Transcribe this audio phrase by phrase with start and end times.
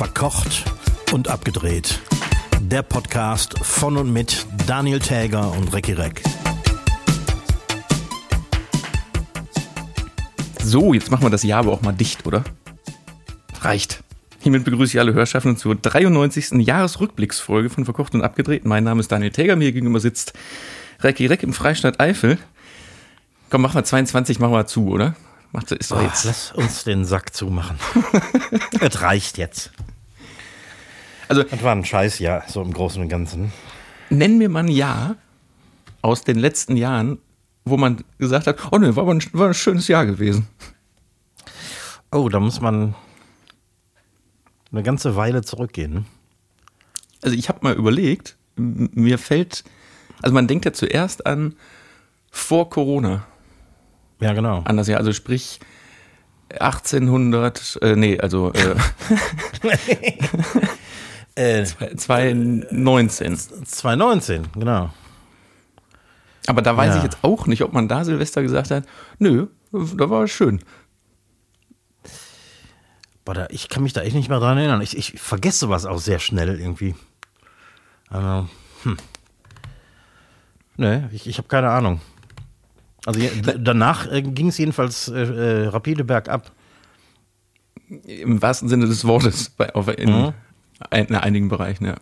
[0.00, 0.64] Verkocht
[1.12, 2.00] und abgedreht.
[2.58, 6.22] Der Podcast von und mit Daniel Täger und Recki Reck.
[10.62, 12.44] So, jetzt machen wir das Jahr aber auch mal dicht, oder?
[13.60, 14.02] Reicht.
[14.38, 16.66] Hiermit begrüße ich alle Hörschaffenden zur 93.
[16.66, 18.64] Jahresrückblicksfolge von Verkocht und Abgedreht.
[18.64, 20.32] Mein Name ist Daniel Täger, mir gegenüber sitzt
[21.00, 22.38] Recki Reck im Freistaat Eifel.
[23.50, 25.14] Komm, mach mal 22, mach mal zu, oder?
[25.52, 26.24] Macht, ist doch oh, jetzt.
[26.24, 27.76] Lass uns den Sack zumachen.
[28.80, 29.72] Es reicht jetzt.
[31.30, 33.52] Also, das war ein Scheißjahr, so im Großen und Ganzen.
[34.08, 35.14] Nenn mir mal ein Jahr
[36.02, 37.18] aus den letzten Jahren,
[37.64, 40.48] wo man gesagt hat, oh ne, war, ein, war ein schönes Jahr gewesen.
[42.10, 42.96] Oh, da muss man
[44.72, 46.04] eine ganze Weile zurückgehen.
[47.22, 49.62] Also ich habe mal überlegt, mir fällt,
[50.22, 51.54] also man denkt ja zuerst an
[52.32, 53.24] vor Corona.
[54.18, 54.62] Ja, genau.
[54.64, 55.60] Anders ja, also sprich
[56.58, 58.74] 1800, äh, nee, also äh,
[61.34, 63.36] äh, 2019.
[63.36, 64.90] 2019, genau.
[66.46, 66.96] Aber da weiß ja.
[66.98, 68.84] ich jetzt auch nicht, ob man da Silvester gesagt hat,
[69.18, 70.60] nö, da war es schön.
[73.24, 74.80] Boah, da, ich kann mich da echt nicht mehr dran erinnern.
[74.80, 76.94] Ich, ich vergesse sowas auch sehr schnell irgendwie.
[78.08, 78.48] Also,
[78.82, 78.96] hm.
[80.76, 82.00] Nee, ich, ich habe keine Ahnung.
[83.06, 83.20] Also
[83.58, 86.52] danach äh, ging es jedenfalls äh, äh, rapide bergab.
[88.04, 90.32] Im wahrsten Sinne des Wortes, bei, auf, in, mhm.
[90.90, 91.96] In, einigen Bereichen, ja.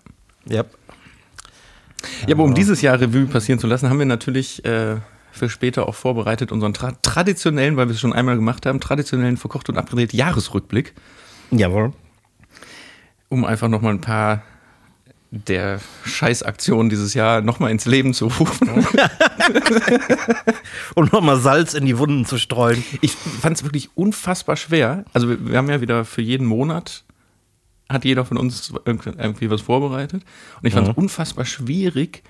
[0.50, 0.74] Yep.
[2.26, 4.96] Ja, aber um dieses Jahr Revue passieren zu lassen, haben wir natürlich äh,
[5.32, 9.36] für später auch vorbereitet unseren tra traditionellen, weil wir es schon einmal gemacht haben, traditionellen
[9.36, 10.94] verkocht und abgedreht Jahresrückblick.
[11.50, 11.92] Jawohl.
[13.28, 14.42] Um einfach nochmal ein paar
[15.30, 18.68] der Scheißaktion dieses Jahr nochmal ins Leben zu rufen.
[20.94, 22.82] Und nochmal Salz in die Wunden zu streuen.
[23.02, 25.04] Ich fand es wirklich unfassbar schwer.
[25.12, 27.04] Also wir, wir, haben ja wieder für jeden Monat
[27.88, 30.22] hat jeder von uns irgendwie was vorbereitet.
[30.60, 31.02] Und ich fand es mhm.
[31.04, 32.22] unfassbar schwierig,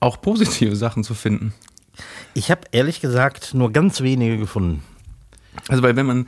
[0.00, 1.54] auch positive Sachen zu finden.
[2.34, 4.82] Ich habe ehrlich gesagt nur ganz wenige gefunden.
[5.68, 6.26] Also weil wenn man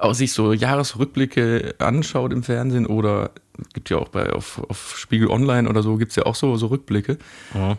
[0.00, 3.30] auch sich so Jahresrückblicke anschaut im Fernsehen oder
[3.74, 6.56] gibt ja auch bei auf, auf Spiegel Online oder so, gibt es ja auch so,
[6.56, 7.18] so Rückblicke.
[7.54, 7.76] Ja.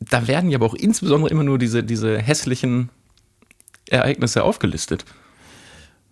[0.00, 2.90] Da werden ja aber auch insbesondere immer nur diese, diese hässlichen
[3.88, 5.04] Ereignisse aufgelistet.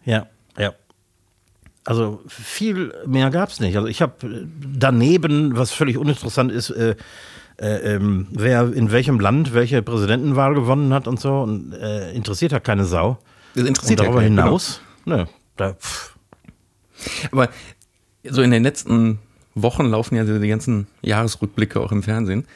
[0.04, 0.26] Ja.
[1.84, 3.76] Also viel mehr gab es nicht.
[3.76, 6.96] Also ich habe daneben, was völlig uninteressant ist, äh,
[7.60, 12.52] äh, ähm, wer in welchem Land welche Präsidentenwahl gewonnen hat und so, und, äh, interessiert
[12.52, 13.18] ja keine Sau.
[13.54, 14.80] Das interessiert und darüber ja keinen, hinaus.
[15.04, 15.16] Genau.
[15.18, 15.76] Ne, da,
[17.30, 17.48] Aber
[18.28, 19.18] so in den letzten
[19.54, 22.46] Wochen laufen ja die ganzen Jahresrückblicke auch im Fernsehen,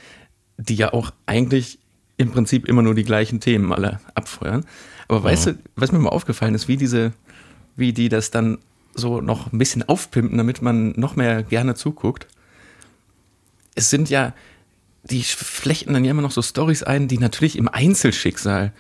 [0.57, 1.79] die ja auch eigentlich
[2.17, 4.65] im Prinzip immer nur die gleichen Themen alle abfeuern.
[5.07, 5.53] Aber weißt ja.
[5.53, 7.13] du, was mir mal aufgefallen ist, wie diese,
[7.77, 8.59] wie die das dann
[8.99, 12.27] so noch ein bisschen aufpimpen, damit man noch mehr gerne zuguckt.
[13.75, 14.35] Es sind ja,
[15.05, 18.73] die flechten dann ja immer noch so Stories ein, die natürlich im Einzelschicksal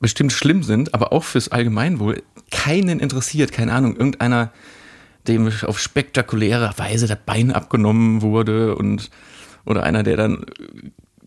[0.00, 3.52] bestimmt schlimm sind, aber auch fürs Allgemeinwohl keinen interessiert.
[3.52, 4.52] Keine Ahnung, irgendeiner
[5.26, 9.10] dem auf spektakuläre Weise das Bein abgenommen wurde und
[9.64, 10.44] oder einer, der dann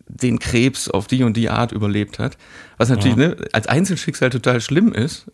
[0.07, 2.37] den Krebs auf die und die Art überlebt hat.
[2.77, 3.29] Was natürlich ja.
[3.29, 5.31] ne, als Einzelschicksal total schlimm ist.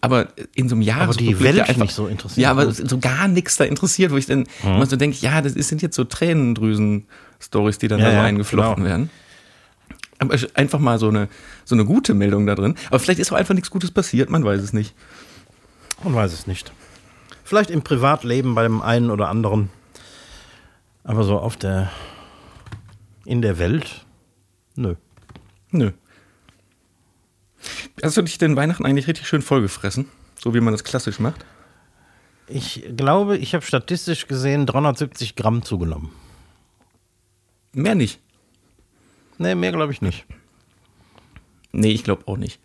[0.00, 2.42] Aber in so einem Jahr aber die Welt einfach, nicht so interessiert.
[2.42, 4.74] Ja, aber so gar nichts da interessiert, wo ich dann mhm.
[4.76, 8.24] immer so denke, ja, das sind jetzt so Tränendrüsen-Stories, die dann ja, da so ja,
[8.24, 8.88] eingeflochten genau.
[8.88, 9.10] werden.
[10.18, 11.28] Aber einfach mal so eine,
[11.64, 12.76] so eine gute Meldung da drin.
[12.88, 14.94] Aber vielleicht ist auch einfach nichts Gutes passiert, man weiß es nicht.
[16.02, 16.72] Man weiß es nicht.
[17.44, 19.70] Vielleicht im Privatleben bei dem einen oder anderen.
[21.04, 21.90] Aber so auf der.
[23.24, 24.04] in der Welt?
[24.76, 24.94] Nö.
[25.70, 25.92] Nö.
[28.02, 30.06] Hast du dich den Weihnachten eigentlich richtig schön vollgefressen?
[30.38, 31.44] So wie man das klassisch macht?
[32.46, 36.10] Ich glaube, ich habe statistisch gesehen 370 Gramm zugenommen.
[37.72, 38.20] Mehr nicht.
[39.38, 40.26] Nee, mehr glaube ich nicht.
[41.72, 42.60] Nee, ich glaube auch nicht.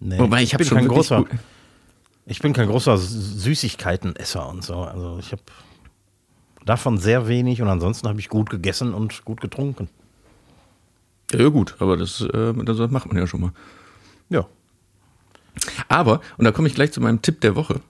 [0.00, 1.24] Nee, Wobei ich, ich habe schon kein großer.
[2.26, 4.76] Ich bin kein großer Süßigkeitenesser und so.
[4.76, 5.42] Also ich habe
[6.64, 9.88] davon sehr wenig und ansonsten habe ich gut gegessen und gut getrunken.
[11.32, 13.52] Ja, ja gut, aber das, äh, das macht man ja schon mal.
[14.34, 14.48] Ja.
[15.88, 17.80] Aber, und da komme ich gleich zu meinem Tipp der Woche.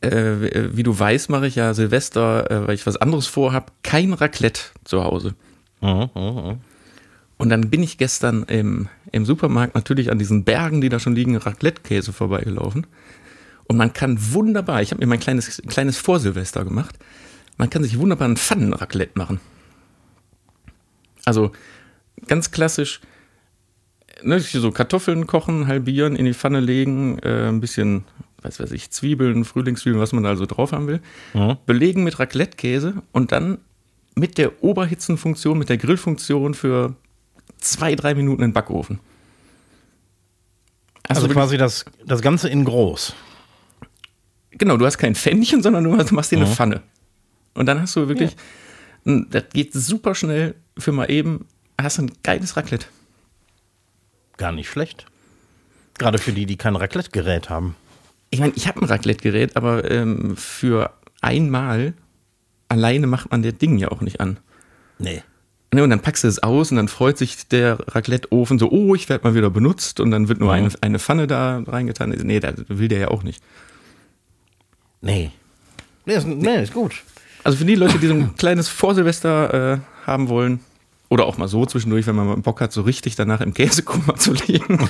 [0.00, 4.12] Äh, wie du weißt, mache ich ja Silvester, äh, weil ich was anderes vorhabe, kein
[4.12, 5.34] Raclette zu Hause.
[5.80, 6.58] Mhm, mh, mh.
[7.36, 11.14] Und dann bin ich gestern im, im Supermarkt natürlich an diesen Bergen, die da schon
[11.14, 12.86] liegen, Raclette-Käse vorbeigelaufen.
[13.68, 16.96] Und man kann wunderbar, ich habe mir mein kleines, kleines Vorsilvester gemacht,
[17.56, 19.40] man kann sich wunderbar ein Pfannenraclette machen.
[21.24, 21.52] Also
[22.26, 23.00] ganz klassisch,
[24.22, 28.04] ne, so Kartoffeln kochen, halbieren, in die Pfanne legen, äh, ein bisschen
[28.42, 31.00] weiß weiß ich, Zwiebeln, Frühlingszwiebeln, was man da so drauf haben will,
[31.66, 33.58] belegen mit Raclette-Käse und dann
[34.14, 36.94] mit der Oberhitzenfunktion, mit der Grillfunktion für
[37.58, 39.00] zwei, drei Minuten in den Backofen.
[41.08, 43.14] Also, wirklich- quasi das, das Ganze in groß.
[44.52, 46.82] Genau, du hast kein Pfännchen, sondern du machst- dir eine Pfanne.
[47.54, 48.36] Und dann hast du wirklich,
[49.04, 51.46] n- das geht super schnell für mal eben,
[51.80, 52.86] hast ein geiles Raclette.
[54.38, 55.04] Gar nicht schlecht.
[55.98, 57.76] Gerade für die, die kein Raclette-Gerät haben.
[58.30, 61.92] Ich meine, ich habe ein Raclette-Gerät, aber ähm, für einmal
[62.68, 64.38] alleine macht man das Ding ja auch nicht an.
[64.98, 65.22] Nee.
[65.74, 68.94] Ne, und dann packst du es aus und dann freut sich der Raclette-Ofen so, oh,
[68.94, 72.10] ich werde mal wieder benutzt und dann wird nur eine, eine Pfanne da reingetan.
[72.10, 73.42] Nee, das will der ja auch nicht.
[75.02, 75.30] Nee.
[76.06, 77.02] Nee, ist, nee, ist gut.
[77.44, 80.60] Also für die Leute, die so ein kleines Vorsilvester äh, haben wollen,
[81.08, 84.14] oder auch mal so zwischendurch, wenn man mal Bock hat, so richtig danach im Käsekummer
[84.18, 84.78] zu legen.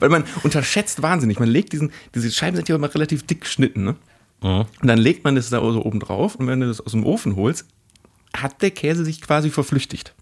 [0.00, 1.38] Weil man unterschätzt wahnsinnig.
[1.40, 3.96] Man legt diesen, diese Scheiben sind ja immer relativ dick geschnitten, ne?
[4.42, 7.04] Und dann legt man das da so oben drauf und wenn du das aus dem
[7.04, 7.66] Ofen holst,
[8.34, 10.14] hat der Käse sich quasi verflüchtigt.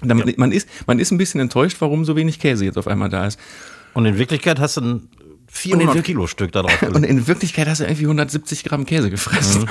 [0.00, 2.88] Und dann, man, ist, man ist ein bisschen enttäuscht, warum so wenig Käse jetzt auf
[2.88, 3.38] einmal da ist.
[3.92, 5.08] Und in Wirklichkeit hast du ein
[5.48, 6.80] 400 Wirk- Kilo Stück da drauf.
[6.82, 7.10] Und gelegt.
[7.10, 9.68] in Wirklichkeit hast du irgendwie 170 Gramm Käse gefressen.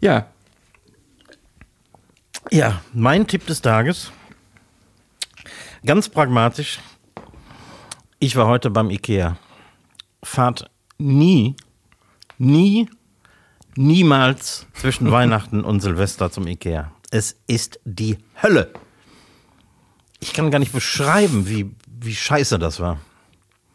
[0.00, 0.26] Ja,
[2.50, 4.10] Ja, mein Tipp des Tages.
[5.84, 6.80] Ganz pragmatisch.
[8.18, 9.36] Ich war heute beim Ikea.
[10.22, 11.54] Fahrt nie,
[12.38, 12.88] nie,
[13.76, 16.92] niemals zwischen Weihnachten und Silvester zum Ikea.
[17.10, 18.72] Es ist die Hölle.
[20.18, 23.00] Ich kann gar nicht beschreiben, wie, wie scheiße das war.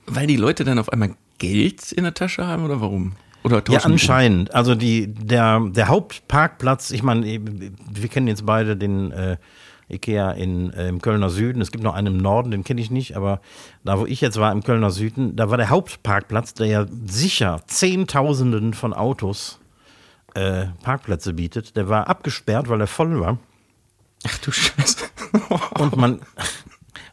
[0.06, 3.16] Weil die Leute dann auf einmal Geld in der Tasche haben oder warum?
[3.45, 4.56] Oder Ja, anscheinend.
[4.56, 9.38] Also die, der, der Hauptparkplatz, ich meine, wir kennen jetzt beide den äh,
[9.88, 11.62] Ikea in, äh, im Kölner Süden.
[11.62, 13.42] Es gibt noch einen im Norden, den kenne ich nicht, aber
[13.83, 17.62] da, wo ich jetzt war, im Kölner Süden, da war der Hauptparkplatz, der ja sicher
[17.68, 19.59] Zehntausenden von Autos
[20.33, 21.77] äh, Parkplätze bietet.
[21.77, 23.38] Der war abgesperrt, weil er voll war.
[24.27, 25.06] Ach du Scheiße.
[25.80, 26.19] Und man.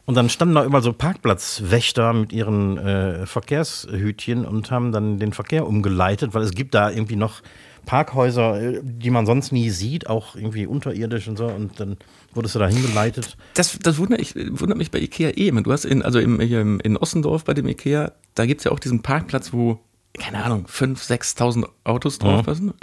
[0.05, 5.31] Und dann standen da überall so Parkplatzwächter mit ihren äh, Verkehrshütchen und haben dann den
[5.31, 7.41] Verkehr umgeleitet, weil es gibt da irgendwie noch
[7.85, 11.45] Parkhäuser, äh, die man sonst nie sieht, auch irgendwie unterirdisch und so.
[11.45, 11.97] Und dann
[12.33, 13.37] wurdest du da hingeleitet.
[13.53, 15.51] Das, das wundert, ich, wundert mich bei Ikea eh.
[15.51, 18.65] Du hast in, also im, hier im, in Ossendorf bei dem Ikea, da gibt es
[18.65, 19.79] ja auch diesen Parkplatz, wo,
[20.19, 22.73] keine Ahnung, 5.000, 6.000 Autos draufpassen.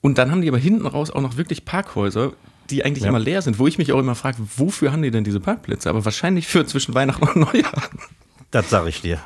[0.00, 2.32] Und dann haben die aber hinten raus auch noch wirklich Parkhäuser,
[2.70, 3.10] die eigentlich Ja.
[3.10, 5.90] immer leer sind, wo ich mich auch immer frage, wofür haben die denn diese Parkplätze?
[5.90, 7.82] Aber wahrscheinlich für zwischen Weihnachten und Neujahr.
[8.50, 9.18] Das sag ich dir.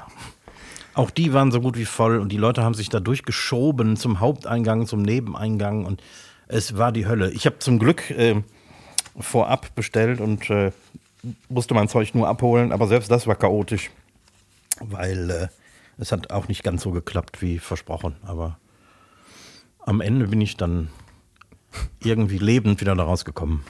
[0.95, 4.21] Auch die waren so gut wie voll und die Leute haben sich da durchgeschoben zum
[4.21, 6.03] Haupteingang, zum Nebeneingang und
[6.47, 7.31] es war die Hölle.
[7.33, 8.43] Ich habe zum Glück äh,
[9.19, 10.73] vorab bestellt und äh,
[11.49, 13.91] musste mein Zeug nur abholen, aber selbst das war chaotisch,
[14.81, 15.49] weil äh,
[15.99, 18.15] es hat auch nicht ganz so geklappt wie versprochen.
[18.25, 18.59] Aber
[19.81, 20.91] am Ende bin ich dann
[22.03, 23.63] irgendwie lebend wieder da rausgekommen.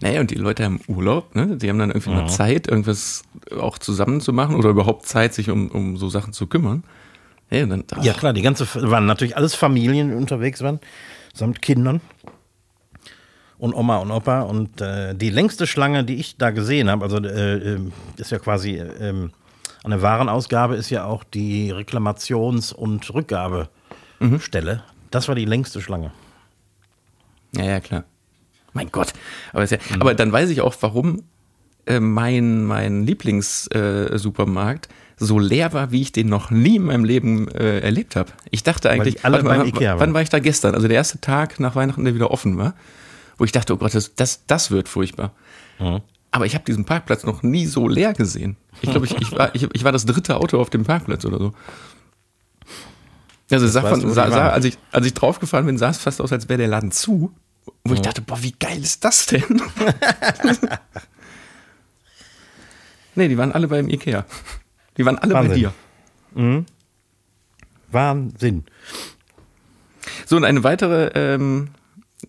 [0.00, 1.56] Naja, und die Leute haben Urlaub, ne?
[1.56, 3.24] Die haben dann irgendwie mal Zeit, irgendwas
[3.58, 6.84] auch zusammen zu machen oder überhaupt Zeit, sich um, um so Sachen zu kümmern.
[7.50, 10.80] Ja, dann, Ja, klar, die ganze, waren natürlich alles Familien unterwegs waren,
[11.32, 12.00] samt Kindern
[13.58, 14.42] und Oma und Opa.
[14.42, 17.80] Und äh, die längste Schlange, die ich da gesehen habe, also äh, äh,
[18.16, 19.28] ist ja quasi äh,
[19.84, 24.82] an der Warenausgabe, ist ja auch die Reklamations- und Rückgabestelle.
[25.10, 26.10] Das war die längste Schlange.
[27.56, 28.04] Ja, ja, klar.
[28.72, 29.12] Mein Gott.
[29.52, 31.22] Aber, ja, aber dann weiß ich auch, warum
[31.86, 37.48] äh, mein, mein Lieblingssupermarkt so leer war, wie ich den noch nie in meinem Leben
[37.48, 38.32] äh, erlebt habe.
[38.50, 40.14] Ich dachte eigentlich, alle warte beim mal, Ikea wann waren.
[40.14, 40.74] war ich da gestern?
[40.74, 42.74] Also der erste Tag nach Weihnachten, der wieder offen war,
[43.38, 45.32] wo ich dachte, oh Gott, das, das, das wird furchtbar.
[46.32, 48.56] Aber ich habe diesen Parkplatz noch nie so leer gesehen.
[48.82, 51.38] Ich glaube, ich, ich, war, ich, ich war das dritte Auto auf dem Parkplatz oder
[51.38, 51.52] so.
[53.50, 56.32] Also sah von, sah, sah, als, ich, als ich draufgefahren bin, sah es fast aus,
[56.32, 57.32] als wäre der Laden zu.
[57.84, 59.44] Wo ich dachte, boah, wie geil ist das denn?
[63.14, 64.24] nee, die waren alle beim Ikea.
[64.96, 65.70] Die waren alle bei Wahnsinn.
[66.34, 66.64] dir.
[67.90, 68.64] Wahnsinn.
[70.26, 71.68] So, und eine weitere ähm,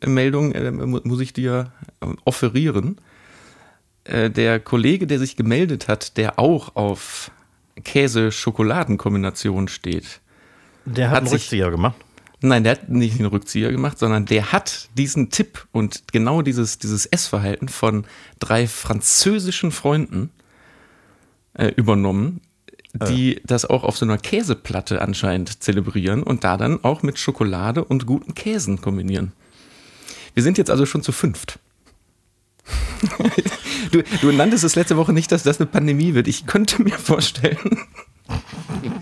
[0.06, 2.98] Meldung äh, mu- muss ich dir ähm, offerieren.
[4.03, 7.32] Äh, der Kollege, der sich gemeldet hat, der auch auf
[7.84, 10.22] Käse-Schokoladen-Kombination steht.
[10.86, 11.96] Der hat, Hat einen sich- Rückzieher gemacht.
[12.41, 16.77] Nein, der hat nicht den Rückzieher gemacht, sondern der hat diesen Tipp und genau dieses,
[16.77, 18.06] dieses Essverhalten von
[18.39, 20.29] drei französischen Freunden
[21.53, 22.41] äh, übernommen,
[22.94, 27.84] die das auch auf so einer Käseplatte anscheinend zelebrieren und da dann auch mit Schokolade
[27.84, 29.34] und guten Käsen kombinieren.
[30.34, 31.60] Wir sind jetzt also schon zu fünft.
[33.91, 36.27] du, du nanntest es letzte Woche nicht, dass das eine Pandemie wird.
[36.27, 37.79] Ich könnte mir vorstellen,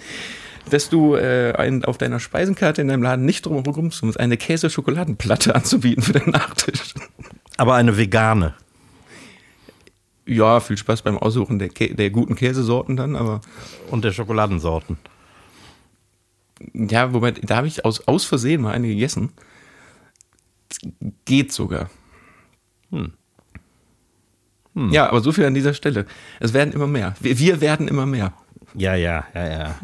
[0.69, 4.37] dass du äh, ein, auf deiner Speisenkarte in deinem Laden nicht drum herum kommst, eine
[4.37, 6.93] Käse-Schokoladenplatte anzubieten für den Nachtisch.
[7.57, 8.53] Aber eine vegane.
[10.25, 13.41] Ja, viel Spaß beim Aussuchen der, Kä der guten Käsesorten dann, aber.
[13.91, 14.97] Und der Schokoladensorten.
[16.73, 19.31] Ja, wobei, da habe ich aus, aus Versehen mal eine gegessen.
[21.25, 21.89] Geht sogar.
[22.89, 23.13] Hm.
[24.73, 24.89] Hm.
[24.91, 26.05] Ja, aber so viel an dieser Stelle.
[26.39, 27.15] Es werden immer mehr.
[27.19, 28.33] Wir, wir werden immer mehr.
[28.73, 29.75] Ja, ja, ja, ja.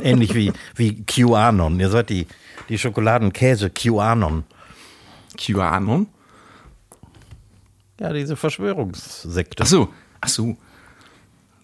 [0.00, 1.78] Ähnlich wie, wie QAnon.
[1.80, 2.26] Ihr seid die,
[2.68, 4.44] die Schokoladenkäse QAnon.
[5.36, 6.06] QAnon?
[8.00, 9.62] Ja, diese Verschwörungssekte.
[9.62, 9.88] Ach so,
[10.20, 10.56] ach so.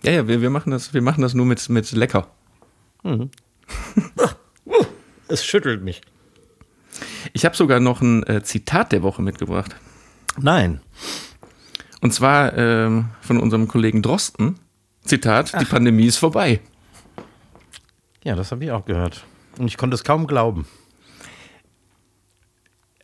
[0.02, 2.28] Ja, ja, wir, wir, machen, das, wir machen das nur mit, mit lecker.
[3.02, 3.30] Mhm.
[5.28, 6.00] es schüttelt mich.
[7.32, 9.76] Ich habe sogar noch ein äh, Zitat der Woche mitgebracht.
[10.38, 10.80] Nein.
[12.00, 14.58] Und zwar ähm, von unserem Kollegen Drosten.
[15.04, 15.58] Zitat, Ach.
[15.58, 16.60] die Pandemie ist vorbei.
[18.24, 19.24] Ja, das habe ich auch gehört.
[19.58, 20.66] Und ich konnte es kaum glauben.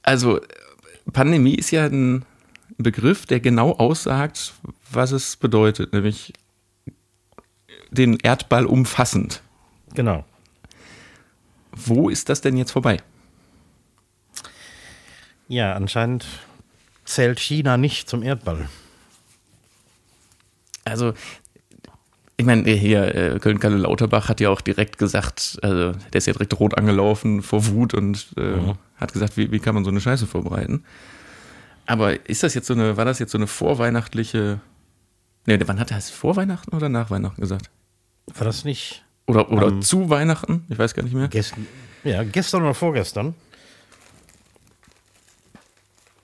[0.02, 0.40] Also,
[1.12, 2.24] Pandemie ist ja ein
[2.78, 4.54] Begriff, der genau aussagt,
[4.90, 6.32] was es bedeutet, nämlich
[7.90, 9.42] den Erdball umfassend.
[9.94, 10.24] Genau.
[11.72, 12.98] Wo ist das denn jetzt vorbei?
[15.48, 16.26] Ja, anscheinend
[17.04, 18.68] zählt China nicht zum Erdball.
[20.84, 21.14] Also,
[22.38, 26.58] ich meine, hier, äh, Köln-Kalle-Lauterbach hat ja auch direkt gesagt, also der ist ja direkt
[26.60, 28.74] rot angelaufen vor Wut und äh, mhm.
[28.96, 30.84] hat gesagt, wie, wie kann man so eine Scheiße vorbereiten?
[31.86, 34.60] Aber ist das jetzt so eine, war das jetzt so eine vorweihnachtliche.
[35.46, 36.10] Nee, wann hat er es?
[36.10, 37.70] Vor Weihnachten oder nach Weihnachten gesagt?
[38.34, 39.04] War das nicht?
[39.26, 40.66] Oder, oder um, zu Weihnachten?
[40.68, 41.28] Ich weiß gar nicht mehr.
[41.28, 41.66] Gestern,
[42.04, 43.34] ja, gestern oder vorgestern.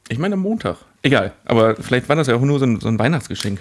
[0.08, 0.76] Ich meine am Montag.
[1.02, 3.60] Egal, aber vielleicht war das ja auch nur so ein, so ein Weihnachtsgeschenk.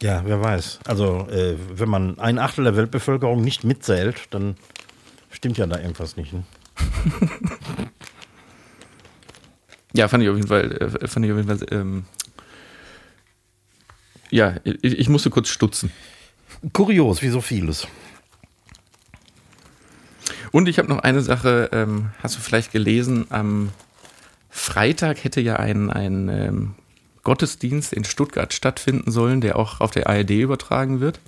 [0.00, 0.80] Ja, wer weiß.
[0.86, 4.56] Also, äh, wenn man ein Achtel der Weltbevölkerung nicht mitzählt, dann
[5.30, 6.32] stimmt ja da irgendwas nicht.
[6.32, 6.44] Ne?
[9.96, 12.04] Ja, fand ich auf jeden Fall, äh, fand ich auf jeden Fall, ähm,
[14.30, 15.92] ja, ich, ich musste kurz stutzen.
[16.72, 17.86] Kurios, wie so vieles.
[20.50, 23.70] Und ich habe noch eine Sache, ähm, hast du vielleicht gelesen, am
[24.50, 26.74] Freitag hätte ja ein, ein ähm,
[27.24, 31.20] Gottesdienst in Stuttgart stattfinden sollen, der auch auf der ARD übertragen wird.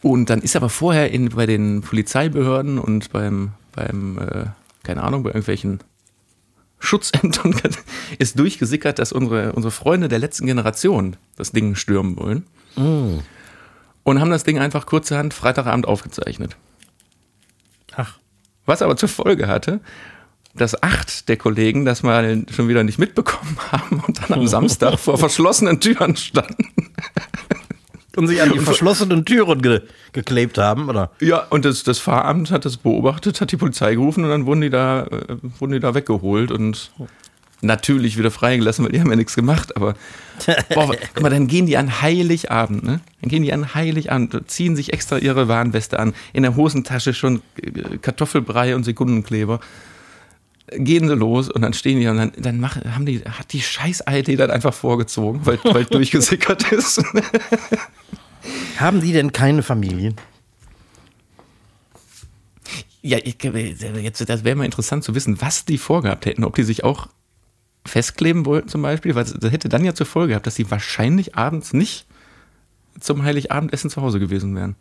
[0.00, 4.46] Und dann ist aber vorher in, bei den Polizeibehörden und beim, beim äh,
[4.82, 5.80] keine Ahnung, bei irgendwelchen
[6.80, 7.54] Schutzämtern
[8.18, 12.46] ist durchgesickert, dass unsere, unsere Freunde der letzten Generation das Ding stürmen wollen.
[12.76, 13.20] Mm.
[14.04, 16.56] Und haben das Ding einfach kurzerhand Freitagabend aufgezeichnet.
[17.94, 18.18] Ach.
[18.66, 19.80] Was aber zur Folge hatte,
[20.54, 24.98] dass acht der Kollegen das mal schon wieder nicht mitbekommen haben und dann am Samstag
[24.98, 26.66] vor verschlossenen Türen standen
[28.16, 29.82] und sich an die verschlossenen Türen ge
[30.12, 31.10] geklebt haben, oder?
[31.20, 34.60] Ja, und das, das Fahramt hat das beobachtet, hat die Polizei gerufen und dann wurden
[34.60, 36.90] die da, äh, wurden die da weggeholt und
[37.62, 39.94] natürlich wieder freigelassen, weil die haben ja nichts gemacht, aber
[40.74, 43.00] boah, guck mal, dann gehen die an Heiligabend, ne?
[43.22, 47.40] Dann gehen die an Heiligabend, ziehen sich extra ihre Warnweste an, in der Hosentasche schon
[47.62, 49.60] äh, Kartoffelbrei und Sekundenkleber
[50.76, 53.60] gehen sie los und dann stehen die und dann, dann machen, haben die, hat die
[53.60, 57.02] scheiß IT dann einfach vorgezogen, weil, weil durchgesickert ist.
[58.78, 60.16] Haben die denn keine Familien?
[63.02, 66.84] Ja, jetzt, das wäre mal interessant zu wissen, was die vorgehabt hätten, ob die sich
[66.84, 67.08] auch
[67.84, 71.34] festkleben wollten zum Beispiel, weil das hätte dann ja zur Folge gehabt, dass sie wahrscheinlich
[71.34, 72.06] abends nicht
[73.00, 74.76] zum Heiligabendessen zu Hause gewesen wären.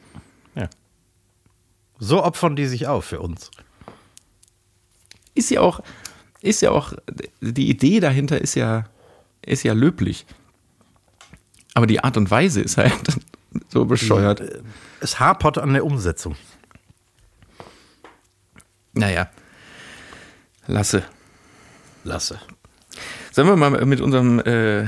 [0.53, 0.69] Ja.
[1.97, 3.49] So opfern die sich auf für uns
[5.35, 5.81] ist ja auch,
[6.41, 6.93] ist ja auch,
[7.41, 8.85] die Idee dahinter ist ja,
[9.45, 10.25] ist ja löblich.
[11.73, 12.93] Aber die Art und Weise ist halt
[13.69, 14.41] so bescheuert.
[14.99, 16.35] Es hapert an der Umsetzung.
[18.93, 19.29] Naja.
[20.67, 21.03] Lasse.
[22.03, 22.39] Lasse.
[23.31, 24.87] Sollen wir mal mit unserem, äh,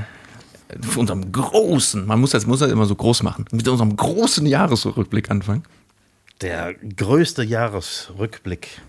[0.96, 5.32] unserem großen, man muss das, muss das immer so groß machen, mit unserem großen Jahresrückblick
[5.32, 5.64] anfangen?
[6.42, 8.82] Der größte Jahresrückblick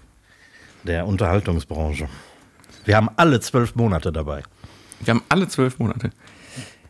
[0.85, 2.09] der Unterhaltungsbranche.
[2.85, 4.43] Wir haben alle zwölf Monate dabei.
[5.01, 6.11] Wir haben alle zwölf Monate.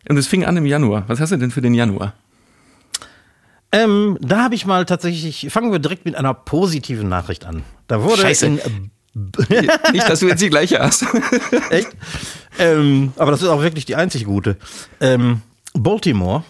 [0.09, 1.05] Und es fing an im Januar.
[1.07, 2.15] Was hast du denn für den Januar?
[3.73, 7.63] Ähm, da habe ich mal tatsächlich, fangen wir direkt mit einer positiven Nachricht an.
[7.87, 8.47] Da wurde Scheiße.
[8.47, 8.91] In,
[9.93, 11.05] Nicht, dass du jetzt die gleiche hast.
[11.71, 11.89] Echt?
[12.59, 14.57] Ähm, aber das ist auch wirklich die einzig gute.
[15.01, 16.45] Ähm, Baltimore,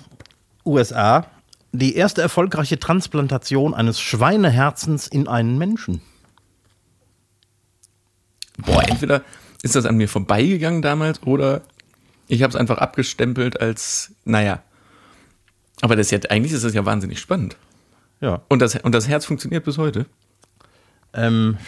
[0.65, 1.27] USA,
[1.73, 6.01] die erste erfolgreiche Transplantation eines Schweineherzens in einen Menschen
[8.59, 9.23] boah, entweder,
[9.63, 11.63] ist das an mir vorbeigegangen damals oder
[12.29, 14.63] ich habe es einfach abgestempelt als, naja.
[15.81, 17.57] Aber das ist ja, eigentlich ist das ja wahnsinnig spannend.
[18.21, 18.43] Ja.
[18.49, 20.07] Und das, und das Herz funktioniert bis heute.
[21.13, 21.59] Ähm,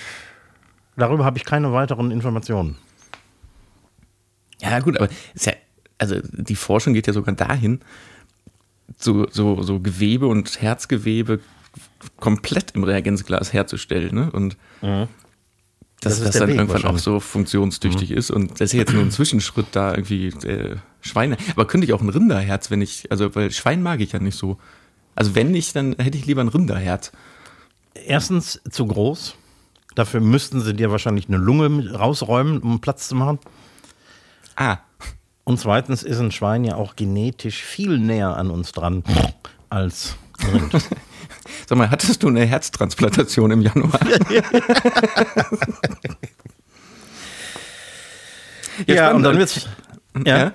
[0.96, 2.76] darüber habe ich keine weiteren Informationen.
[4.60, 5.52] Ja, gut, aber ist ja,
[5.98, 7.80] also die Forschung geht ja sogar dahin,
[8.96, 11.40] so, so, so Gewebe und Herzgewebe
[12.18, 14.14] komplett im Reagenzglas herzustellen.
[14.14, 14.30] Ne?
[14.30, 15.08] Und Mhm.
[16.00, 18.30] Dass Das ist das, dann Weg irgendwann auch so funktionstüchtig ist.
[18.30, 21.36] Und das ist ja jetzt nur ein Zwischenschritt da irgendwie äh, Schweine.
[21.52, 24.36] Aber könnte ich auch ein Rinderherz, wenn ich, also weil Schwein mag ich ja nicht
[24.36, 24.58] so.
[25.14, 27.12] Also wenn nicht, dann hätte ich lieber ein Rinderherz.
[27.94, 29.34] Erstens zu groß.
[29.94, 33.38] Dafür müssten sie dir wahrscheinlich eine Lunge rausräumen, um Platz zu machen.
[34.54, 34.78] Ah,
[35.44, 39.02] Und zweitens ist ein Schwein ja auch genetisch viel näher an uns dran
[39.70, 40.88] als ein Rind.
[41.66, 44.00] Sag mal, hattest du eine Herztransplantation im Januar?
[48.86, 49.26] ja, und spannend.
[49.26, 49.68] dann wird's,
[50.24, 50.52] ja, Ja?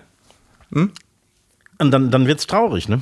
[0.72, 3.02] und dann, dann wird's traurig, ne?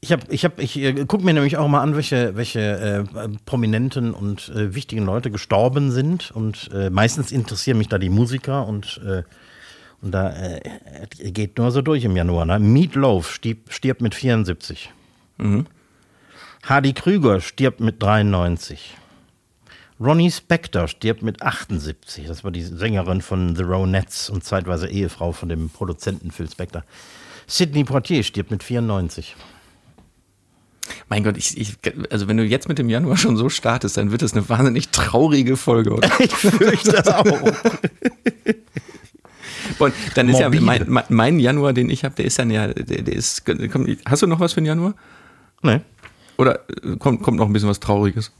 [0.00, 3.28] Ich hab, ich hab, ich äh, gucke mir nämlich auch mal an, welche, welche äh,
[3.46, 6.30] prominenten und äh, wichtigen Leute gestorben sind.
[6.30, 9.22] Und äh, meistens interessieren mich da die Musiker und, äh,
[10.02, 10.34] und da
[11.18, 12.44] geht nur so durch im Januar.
[12.44, 12.58] Ne?
[12.58, 14.92] Meat Loaf stirbt, stirbt mit 74.
[16.64, 18.96] Hardy Krüger stirbt mit 93.
[20.00, 22.26] Ronnie Spector stirbt mit 78.
[22.26, 26.82] Das war die Sängerin von The Ronettes und zeitweise Ehefrau von dem Produzenten Phil Spector.
[27.46, 29.36] Sidney Poitier stirbt mit 94.
[31.08, 31.76] Mein Gott, ich, ich,
[32.10, 34.88] also wenn du jetzt mit dem Januar schon so startest, dann wird das eine wahnsinnig
[34.90, 35.98] traurige Folge.
[36.18, 37.24] Ich fürchte auch.
[39.78, 40.60] Und dann ist Morbide.
[40.62, 43.44] ja mein, mein- mein Januar, den ich habe, der ist dann ja, der, der ist,
[43.46, 44.94] komm, hast du noch was für den Januar?
[45.64, 45.80] Nee,
[46.36, 48.30] Oder äh, kommt, kommt noch ein bisschen was Trauriges?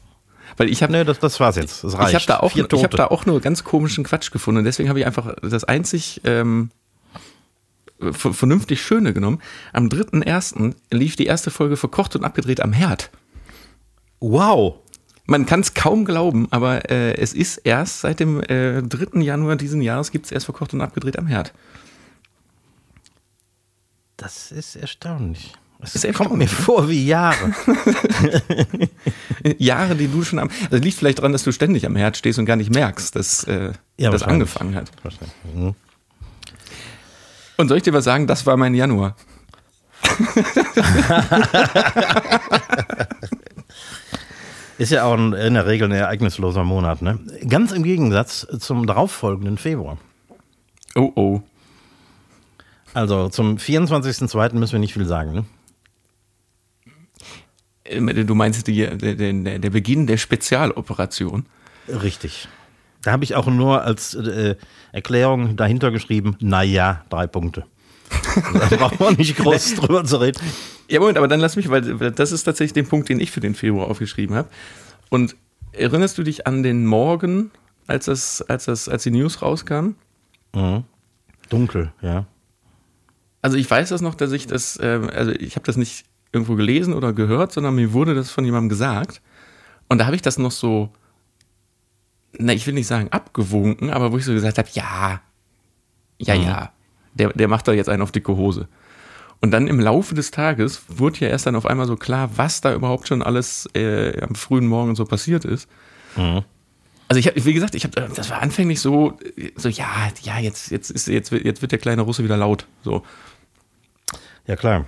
[0.57, 1.83] Weil ich habe nee das, das war's jetzt.
[1.83, 2.09] Das reicht.
[2.09, 4.59] ich habe da, auch- ich hab da auch nur ganz komischen Quatsch gefunden.
[4.59, 6.69] Und deswegen habe ich einfach das einzig ähm,
[7.99, 9.41] vernünftig Schöne genommen.
[9.73, 10.75] Am 3.1.
[10.91, 13.09] lief die erste Folge verkocht und abgedreht am Herd.
[14.19, 14.75] Wow.
[15.25, 19.21] Man kann es kaum glauben, aber äh, es ist erst seit dem äh, 3.
[19.21, 21.53] Januar diesen Jahres gibt es erst verkocht und abgedreht am Herd.
[24.17, 25.53] Das ist erstaunlich.
[25.93, 27.53] Es kommt mir vor wie Jahre.
[29.57, 30.49] Jahre, die du schon am.
[30.69, 33.43] Das liegt vielleicht daran, dass du ständig am Herd stehst und gar nicht merkst, dass
[33.45, 34.91] äh, Ja, das angefangen hat.
[35.53, 35.75] Mhm.
[37.57, 38.27] Und soll ich dir was sagen?
[38.27, 39.15] Das war mein Januar.
[44.77, 47.01] Ist ja auch in der Regel ein ereignisloser Monat.
[47.01, 47.17] Ne?
[47.47, 49.97] Ganz im Gegensatz zum darauffolgenden Februar.
[50.95, 51.41] Oh oh.
[52.93, 54.55] Also zum 24.02.
[54.55, 55.33] müssen wir nicht viel sagen.
[55.33, 55.45] Ne?
[57.85, 61.45] Du meinst die, der, der, Beginn der Spezialoperation.
[61.87, 62.47] Richtig.
[63.03, 64.55] Da habe ich auch nur als äh,
[64.91, 67.65] Erklärung dahinter geschrieben, naja, drei Punkte.
[68.69, 70.41] da brauchen wir nicht groß drüber zu reden.
[70.89, 73.29] Ja, Moment, aber dann lass mich, weil weil das ist tatsächlich der Punkt, den ich
[73.29, 74.49] für den Februar aufgeschrieben habe.
[75.09, 75.35] Und
[75.71, 77.51] erinnerst du dich an den Morgen,
[77.87, 79.91] als das, als das, als die News rauskam?
[81.49, 82.25] Dunkel, ja.
[83.41, 86.55] Also ich weiß das noch, dass ich das, ähm, also ich habe das nicht irgendwo
[86.55, 89.21] gelesen oder gehört, sondern mir wurde das von jemandem gesagt.
[89.89, 90.89] Und da habe ich das noch so,
[92.37, 95.21] na, ich will nicht sagen abgewunken, aber wo ich so gesagt habe, ja,
[96.19, 96.71] ja, ja,
[97.13, 98.67] der, der macht da jetzt einen auf dicke Hose.
[99.41, 102.61] Und dann im Laufe des Tages wurde ja erst dann auf einmal so klar, was
[102.61, 105.67] da überhaupt schon alles äh, am frühen Morgen so passiert ist.
[107.07, 109.17] Also ich habe, wie gesagt, ich habe, das war anfänglich so,
[109.55, 109.87] so ja,
[110.23, 112.65] ja, jetzt, jetzt ist, jetzt, wird- jetzt wird der kleine Russe wieder laut.
[112.83, 113.03] So,
[114.47, 114.85] Ja, klar.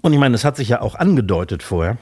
[0.00, 1.98] Und ich meine, es hat sich ja auch angedeutet vorher.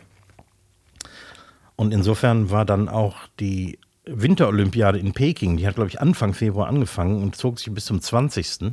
[1.77, 6.69] Und insofern war dann auch die Winterolympiade in Peking, die hat, glaube ich, Anfang Februar
[6.69, 8.73] angefangen und zog sich bis zum 20.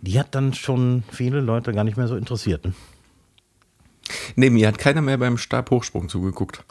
[0.00, 2.64] Die hat dann schon viele Leute gar nicht mehr so interessiert.
[2.64, 2.72] Ne?
[4.34, 6.64] Nee, mir hat keiner mehr beim Stabhochsprung zugeguckt.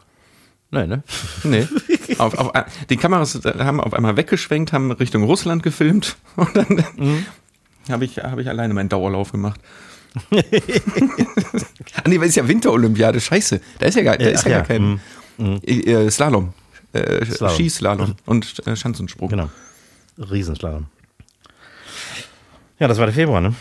[0.72, 1.04] Nee, ne?
[1.44, 1.68] Nee.
[2.18, 2.52] auf, auf,
[2.90, 6.84] die Kameras haben auf einmal weggeschwenkt, haben Richtung Russland gefilmt und dann
[7.90, 9.60] habe ich, hab ich alleine meinen Dauerlauf gemacht.
[10.32, 13.60] Ah, nee, weil es ist ja Winterolympiade, scheiße.
[13.80, 15.00] Da ist ja gar, da Äh, ist ja, ja, gar kein
[15.66, 16.54] äh, Slalom.
[16.94, 17.56] Äh, Slalom.
[17.56, 19.30] Skislalom und äh, Schanzensprung.
[19.30, 19.50] Genau.
[20.18, 20.86] Riesenslalom.
[22.80, 23.56] Ja, das war der Februar, ne?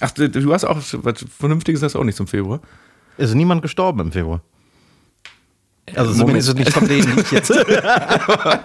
[0.00, 2.60] Ach, du, du hast auch was Vernünftiges hast du auch nicht zum Februar.
[3.16, 4.40] Ist niemand gestorben im Februar?
[5.94, 6.42] Also Moment.
[6.42, 7.50] zumindest nicht von denen, die ich jetzt.
[7.50, 8.64] Weiter,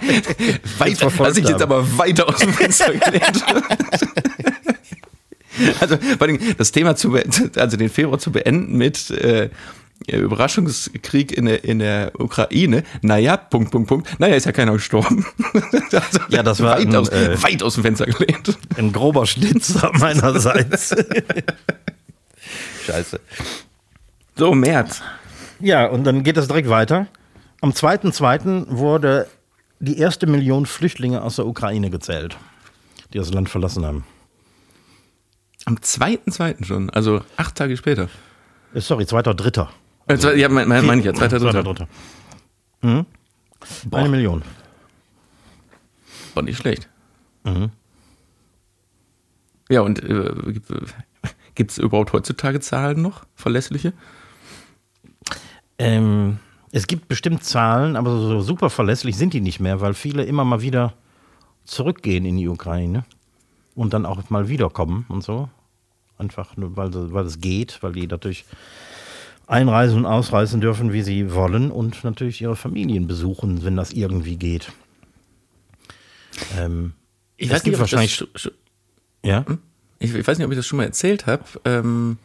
[0.96, 1.76] verfolgt hast dich jetzt habe.
[1.76, 3.44] aber weiter aus dem Fenster gelehnt.
[5.80, 7.16] also vor allem das Thema zu,
[7.56, 9.50] also den Februar zu beenden mit, äh,
[10.08, 12.84] Überraschungskrieg in der, in der Ukraine.
[13.02, 14.20] Naja, Punkt, Punkt, Punkt.
[14.20, 15.26] Naja, ist ja keiner gestorben.
[15.92, 18.58] also, ja, das war weit, ein, aus, äh, weit aus dem Fenster gelehnt.
[18.78, 20.96] Ein grober Schnitzer meinerseits.
[22.86, 23.20] Scheiße.
[24.38, 25.02] So, März.
[25.60, 27.08] Ja, und dann geht das direkt weiter.
[27.62, 28.68] Am 2.2.
[28.70, 29.28] wurde
[29.80, 32.38] die erste Million Flüchtlinge aus der Ukraine gezählt,
[33.14, 34.06] die das Land verlassen haben.
[35.70, 36.66] Am 2.2.
[36.66, 38.10] schon, also acht Tage später.
[38.74, 39.68] Äh, Sorry, 2.3.
[40.08, 41.52] Äh, zwei- ja, meine mein, mein ich ja, 2.3.
[41.52, 41.88] 2.3.
[42.82, 43.06] Mhm.
[43.92, 44.42] Eine Million.
[46.34, 46.90] War nicht schlecht.
[49.70, 50.34] Ja, und äh,
[51.54, 53.94] gibt es überhaupt heutzutage Zahlen noch, verlässliche?
[55.78, 56.40] Ähm,
[56.72, 60.46] es gibt bestimmt Zahlen, aber so super verlässlich sind die nicht mehr, weil viele immer
[60.46, 60.94] mal wieder
[61.64, 63.06] zurückgehen in die Ukraine
[63.76, 65.48] und dann auch mal wiederkommen und so.
[66.20, 68.46] Einfach nur, weil, weil es geht, weil die natürlich
[69.48, 74.36] einreisen und ausreisen dürfen, wie sie wollen und natürlich ihre Familien besuchen, wenn das irgendwie
[74.38, 74.72] geht.
[76.58, 76.94] Ähm,
[77.38, 78.52] Ich ob ich wahrscheinlich- das,
[79.24, 79.46] ja,
[80.00, 81.44] ich, ich weiß nicht, ob ich das schon mal erzählt habe.
[81.66, 82.18] Ähm,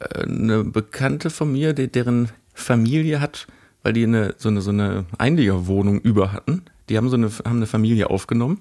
[0.00, 3.46] äh, eine Bekannte von mir, die, deren Familie hat,
[3.82, 7.56] weil die eine, so, eine, so eine Einliegerwohnung über hatten, die haben so eine, haben
[7.56, 8.60] eine Familie aufgenommen.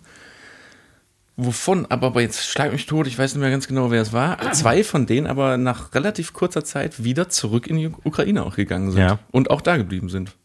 [1.40, 4.40] Wovon, aber, jetzt schlag mich tot, ich weiß nicht mehr ganz genau, wer es war.
[4.54, 8.90] Zwei von denen aber nach relativ kurzer Zeit wieder zurück in die Ukraine auch gegangen
[8.92, 9.20] sind Ja.
[9.32, 10.36] und auch da geblieben sind.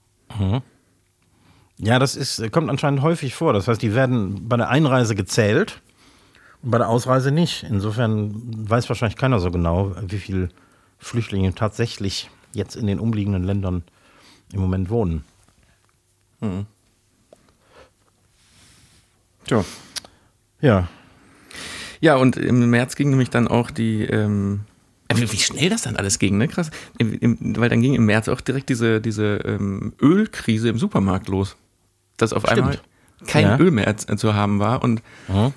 [1.78, 3.52] Ja, das ist, kommt anscheinend häufig vor.
[3.55, 5.81] Das heißt, die werden bei der Einreise gezählt
[6.62, 7.64] und bei der Ausreise nicht.
[7.64, 8.33] Insofern
[8.68, 10.50] weiß wahrscheinlich keiner so genau, wie viele
[10.98, 13.83] Flüchtlinge tatsächlich jetzt in den umliegenden Ländern
[14.52, 15.24] im Moment wohnen.
[19.46, 19.64] Tja.
[20.62, 20.88] Ja,
[22.01, 24.61] Ja, und im März ging nämlich dann auch die, ähm,
[25.09, 26.48] äh, wie schnell das dann alles ging, ne?
[26.48, 26.70] Krass.
[26.98, 31.29] Im, im, weil dann ging im März auch direkt diese, diese ähm, Ölkrise im Supermarkt
[31.29, 31.57] los.
[32.16, 32.59] Dass auf Stimmt.
[32.59, 32.79] einmal
[33.27, 33.59] kein Ja.
[33.59, 35.53] Öl mehr zu zu haben war und Mhm.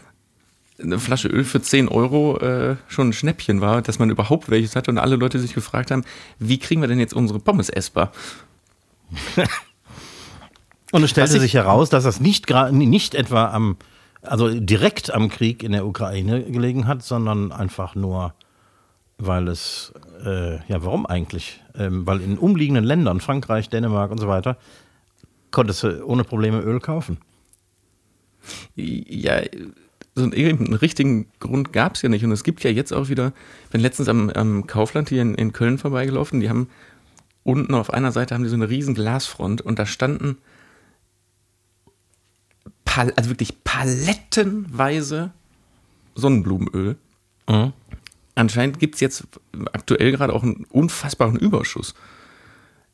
[0.84, 4.76] eine Flasche Öl für 10 Euro äh, schon ein Schnäppchen war, dass man überhaupt welches
[4.76, 6.04] hatte und alle Leute sich gefragt haben,
[6.38, 8.12] wie kriegen wir denn jetzt unsere Pommes essbar?
[10.92, 13.78] Und es stellte sich heraus, dass das nicht, nicht etwa am,
[14.28, 18.34] also direkt am Krieg in der Ukraine gelegen hat, sondern einfach nur,
[19.18, 21.62] weil es, äh, ja, warum eigentlich?
[21.76, 24.58] Ähm, weil in umliegenden Ländern, Frankreich, Dänemark und so weiter,
[25.52, 27.18] konntest du ohne Probleme Öl kaufen.
[28.76, 29.42] Ja,
[30.16, 32.24] so einen, richtigen Grund gab es ja nicht.
[32.24, 33.34] Und es gibt ja jetzt auch wieder,
[33.72, 36.70] bin letztens am, am Kaufland hier in, in Köln vorbeigelaufen, die haben
[37.44, 40.38] unten auf einer Seite haben die so eine riesen Glasfront und da standen
[42.98, 45.32] also wirklich palettenweise
[46.16, 46.98] Sonnenblumenöl.
[48.36, 49.28] Anscheinend gibt es jetzt
[49.74, 51.94] aktuell gerade auch einen unfassbaren Überschuss.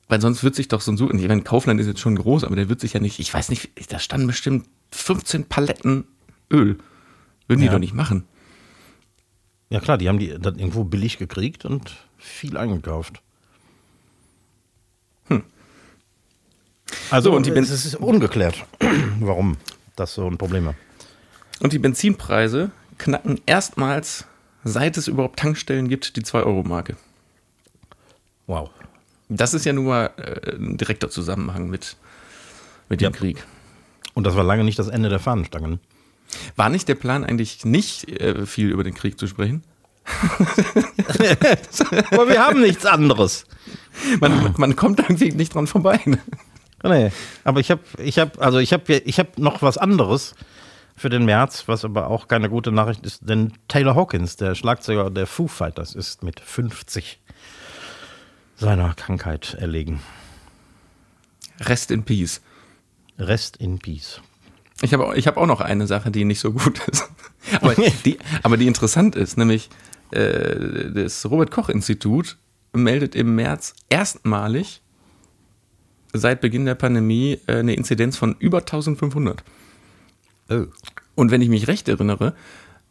[0.07, 2.43] Weil sonst wird sich doch so ein Suchen, ich meine, Kaufland ist jetzt schon groß,
[2.43, 6.05] aber der wird sich ja nicht, ich weiß nicht, da standen bestimmt 15 Paletten
[6.51, 6.77] Öl.
[7.47, 7.71] Würden die Ja.
[7.71, 8.25] doch nicht machen.
[9.69, 13.21] Ja klar, die haben die das irgendwo billig gekriegt und viel eingekauft.
[17.09, 18.65] Also So, und die die es ist ungeklärt,
[19.21, 19.55] warum
[19.95, 20.75] das so ein Problem war.
[21.59, 24.25] Und die Benzinpreise knacken erstmals,
[24.63, 26.95] seit es überhaupt Tankstellen gibt, die 2-Euro-Marke.
[28.47, 28.69] Wow.
[29.29, 31.95] Das ist ja nun mal äh, ein direkter Zusammenhang mit,
[32.89, 33.11] mit dem Ja.
[33.17, 33.43] Krieg.
[34.13, 35.79] Und das war lange nicht das Ende der Fahnenstangen.
[36.55, 39.63] War nicht der Plan eigentlich nicht äh, viel über den Krieg zu sprechen?
[42.11, 43.45] Aber wir haben nichts anderes.
[44.19, 45.99] Man, man kommt irgendwie nicht dran vorbei.
[46.83, 46.89] Ne?
[46.89, 47.11] Nee,
[47.43, 50.35] aber ich habe ich hab, also ich habe ich hab noch was anderes
[50.95, 55.09] für den März, was aber auch keine gute Nachricht ist, denn Taylor Hawkins, der Schlagzeuger
[55.09, 57.19] der Foo Fighters, ist mit 50
[58.55, 60.01] seiner Krankheit erlegen.
[61.59, 62.41] Rest in Peace.
[63.17, 64.21] Rest in Peace.
[64.81, 67.09] Ich habe auch, ich hab auch noch eine Sache, die nicht so gut ist.
[67.59, 69.69] Aber die, aber die interessant ist, nämlich
[70.11, 72.37] äh, das Robert-Koch-Institut
[72.71, 74.81] meldet im März erstmalig
[76.13, 79.43] seit Beginn der Pandemie äh, eine Inzidenz von über 1500.
[80.49, 80.65] Oh.
[81.15, 82.33] Und wenn ich mich recht erinnere,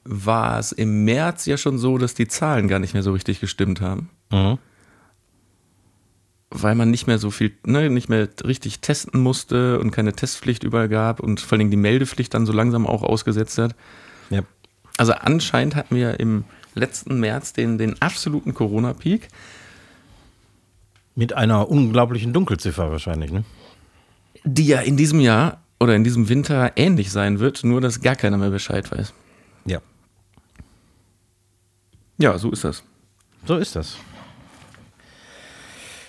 [0.04, 3.40] war es im März ja schon so, dass die Zahlen gar nicht mehr so richtig
[3.40, 4.10] gestimmt haben.
[4.30, 4.58] Mhm.
[6.50, 10.64] Weil man nicht mehr so viel, ne, nicht mehr richtig testen musste und keine Testpflicht
[10.64, 13.76] überall gab und vor allen Dingen die Meldepflicht dann so langsam auch ausgesetzt hat.
[14.30, 14.42] Ja.
[14.96, 19.28] Also anscheinend hatten wir im letzten März den, den absoluten Corona-Peak.
[21.20, 23.44] Mit einer unglaublichen Dunkelziffer wahrscheinlich, ne?
[24.44, 28.16] die ja in diesem Jahr oder in diesem Winter ähnlich sein wird, nur dass gar
[28.16, 29.12] keiner mehr Bescheid weiß.
[29.66, 29.80] Ja.
[32.16, 32.82] Ja, so ist das.
[33.44, 33.98] So ist das.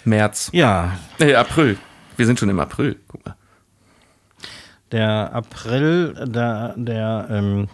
[0.06, 0.50] März.
[0.54, 0.98] Ja.
[1.20, 1.78] Äh, April.
[2.16, 2.98] Wir sind schon im April.
[3.10, 3.36] Guck mal.
[4.94, 7.68] Der April, der, der ähm,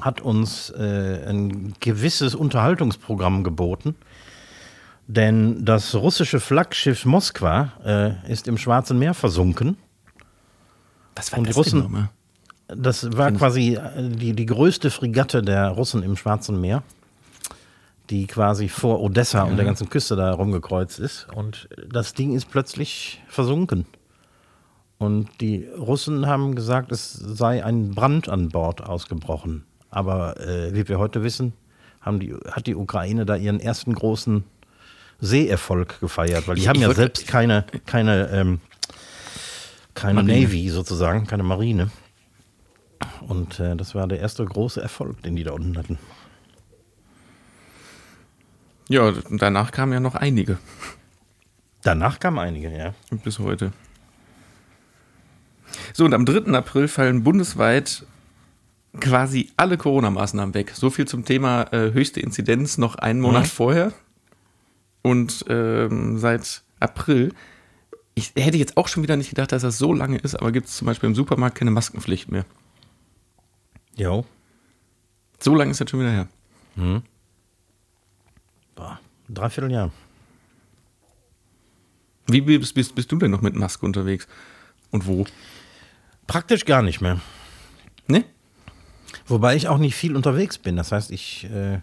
[0.00, 3.96] hat uns äh, ein gewisses Unterhaltungsprogramm geboten.
[5.12, 9.76] Denn das russische Flaggschiff Moskwa äh, ist im Schwarzen Meer versunken.
[11.16, 12.10] Was war Und die das Russen- denn nochmal?
[12.68, 16.84] Das war quasi äh, die, die größte Fregatte der Russen im Schwarzen Meer,
[18.08, 21.26] die quasi vor Odessa und der ganzen Küste da rumgekreuzt ist.
[21.34, 23.86] Und das Ding ist plötzlich versunken.
[24.98, 29.64] Und die Russen haben gesagt, es sei ein Brand an Bord ausgebrochen.
[29.90, 31.52] Aber äh, wie wir heute wissen,
[32.00, 34.44] haben die, hat die Ukraine da ihren ersten großen
[35.20, 38.60] Seeerfolg gefeiert, weil die Ich- haben ich ja würd- selbst keine, keine, ähm,
[39.94, 40.40] keine Marine.
[40.46, 41.90] Navy sozusagen, keine Marine.
[43.26, 45.98] Und äh, das war der erste große Erfolg, den die da unten hatten.
[48.88, 50.58] Ja, danach kamen ja noch einige
[51.82, 52.92] Danach kamen einige, ja.
[53.24, 53.72] bis heute.
[55.94, 56.52] So, und am 3.
[56.52, 58.04] April fallen bundesweit
[59.00, 60.72] quasi alle Corona-Maßnahmen weg.
[60.74, 63.48] So viel zum Thema äh, höchste Inzidenz noch einen Monat Mhm.
[63.48, 63.92] vorher.
[65.02, 67.34] Und ähm, seit April,
[68.14, 70.68] ich hätte jetzt auch schon wieder nicht gedacht, dass das so lange ist, aber gibt
[70.68, 72.44] es zum Beispiel im Supermarkt keine Maskenpflicht mehr.
[73.96, 74.24] Jo.
[75.38, 76.28] So lange ist das schon wieder her.
[78.74, 79.90] Boah, dreiviertel Jahr.
[82.26, 84.28] Wie bist, bist, bist du denn noch mit Maske unterwegs?
[84.90, 85.26] Und wo?
[86.26, 87.20] Praktisch gar nicht mehr.
[88.06, 88.24] Ne?
[89.26, 90.76] Wobei ich auch nicht viel unterwegs bin.
[90.76, 91.80] Das heißt, ich, äh,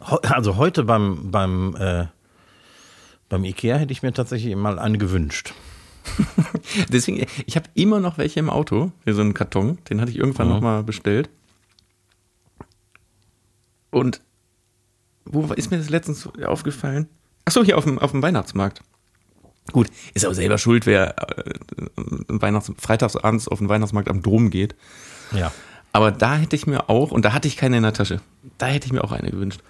[0.00, 2.06] also heute beim, beim, äh,
[3.28, 5.54] beim Ikea hätte ich mir tatsächlich mal eine gewünscht.
[6.88, 10.18] Deswegen, ich habe immer noch welche im Auto, hier so einen Karton, den hatte ich
[10.18, 10.54] irgendwann Mhm.
[10.54, 11.28] noch mal bestellt.
[13.90, 14.20] Und
[15.24, 17.08] wo ist mir das letztens aufgefallen?
[17.44, 18.82] Achso, hier auf dem, auf dem Weihnachtsmarkt.
[19.72, 21.52] Gut, ist auch selber schuld, wer äh,
[22.28, 24.74] Weihnachts freitagsabends auf den Weihnachtsmarkt am Dom geht.
[25.32, 25.52] Ja.
[25.92, 28.20] Aber da hätte ich mir auch, und da hatte ich keine in der Tasche,
[28.56, 29.60] da hätte ich mir auch eine gewünscht.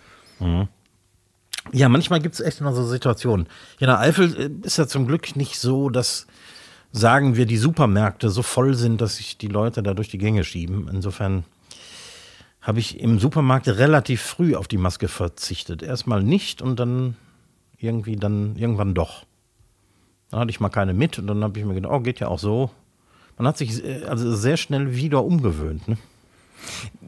[1.73, 3.47] Ja, manchmal gibt es echt immer so Situationen.
[3.79, 6.27] Hier in der Eifel äh, ist ja zum Glück nicht so, dass,
[6.93, 10.45] sagen wir, die Supermärkte so voll sind, dass sich die Leute da durch die Gänge
[10.45, 10.89] schieben.
[10.93, 11.45] Insofern
[12.61, 15.83] habe ich im Supermarkt relativ früh auf die Maske verzichtet.
[15.83, 17.17] Erstmal nicht und dann
[17.79, 19.25] irgendwie dann irgendwann doch.
[20.31, 22.29] Dann hatte ich mal keine mit und dann habe ich mir gedacht, oh, geht ja
[22.29, 22.71] auch so.
[23.37, 25.87] Man hat sich äh, also sehr schnell wieder umgewöhnt.
[25.89, 25.97] Ne?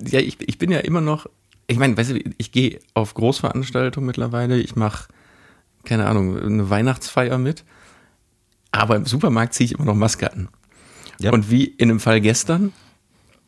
[0.07, 1.27] Ja, ich, ich bin ja immer noch,
[1.71, 5.09] ich meine, weißt du, ich gehe auf Großveranstaltungen mittlerweile, ich mache,
[5.85, 7.65] keine Ahnung, eine Weihnachtsfeier mit,
[8.73, 10.49] aber im Supermarkt ziehe ich immer noch Maske an.
[11.21, 11.33] Ja.
[11.33, 12.73] Und wie in dem Fall gestern,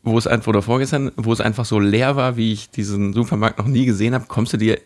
[0.03, 3.59] wo es einfach, oder vorgestern, wo es einfach so leer war, wie ich diesen Supermarkt
[3.59, 4.81] noch nie gesehen habe, kommst du dir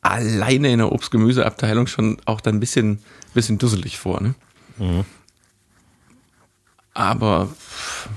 [0.00, 3.00] alleine in der Obst-Gemüseabteilung schon auch dann ein bisschen,
[3.34, 4.34] bisschen dusselig vor, ne?
[6.92, 8.08] Aber pff,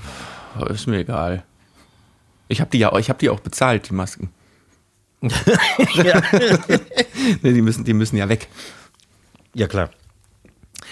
[0.70, 1.44] ist mir egal.
[2.50, 4.30] Ich habe die ja, ich habe die auch bezahlt, die Masken.
[7.42, 8.48] Nee, die müssen, die müssen ja weg.
[9.54, 9.90] Ja, klar.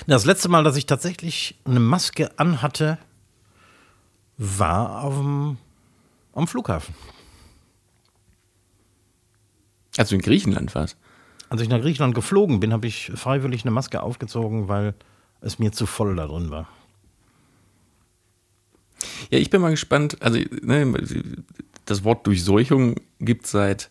[0.06, 2.98] Das letzte Mal, dass ich tatsächlich eine Maske anhatte,
[4.36, 5.56] war auf dem,
[6.34, 6.94] am Flughafen.
[9.96, 10.96] Also in Griechenland war es.
[11.48, 14.94] Als ich nach Griechenland geflogen bin, habe ich freiwillig eine Maske aufgezogen, weil
[15.40, 16.68] es mir zu voll da drin war.
[19.30, 20.16] Ja, ich bin mal gespannt.
[20.20, 20.94] Also, ne,
[21.84, 23.88] das Wort Durchseuchung gibt es seit,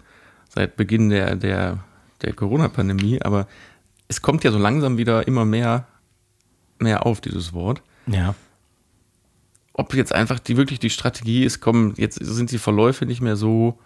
[0.50, 1.84] seit Beginn der, der,
[2.22, 3.48] der Corona-Pandemie, aber
[4.08, 5.88] es kommt ja so langsam wieder immer mehr,
[6.80, 7.82] mehr auf, dieses Wort.
[8.08, 8.36] Ja.
[9.74, 13.36] Ob jetzt einfach die wirklich die Strategie ist, komm, jetzt sind die Verläufe nicht mehr
[13.36, 13.78] so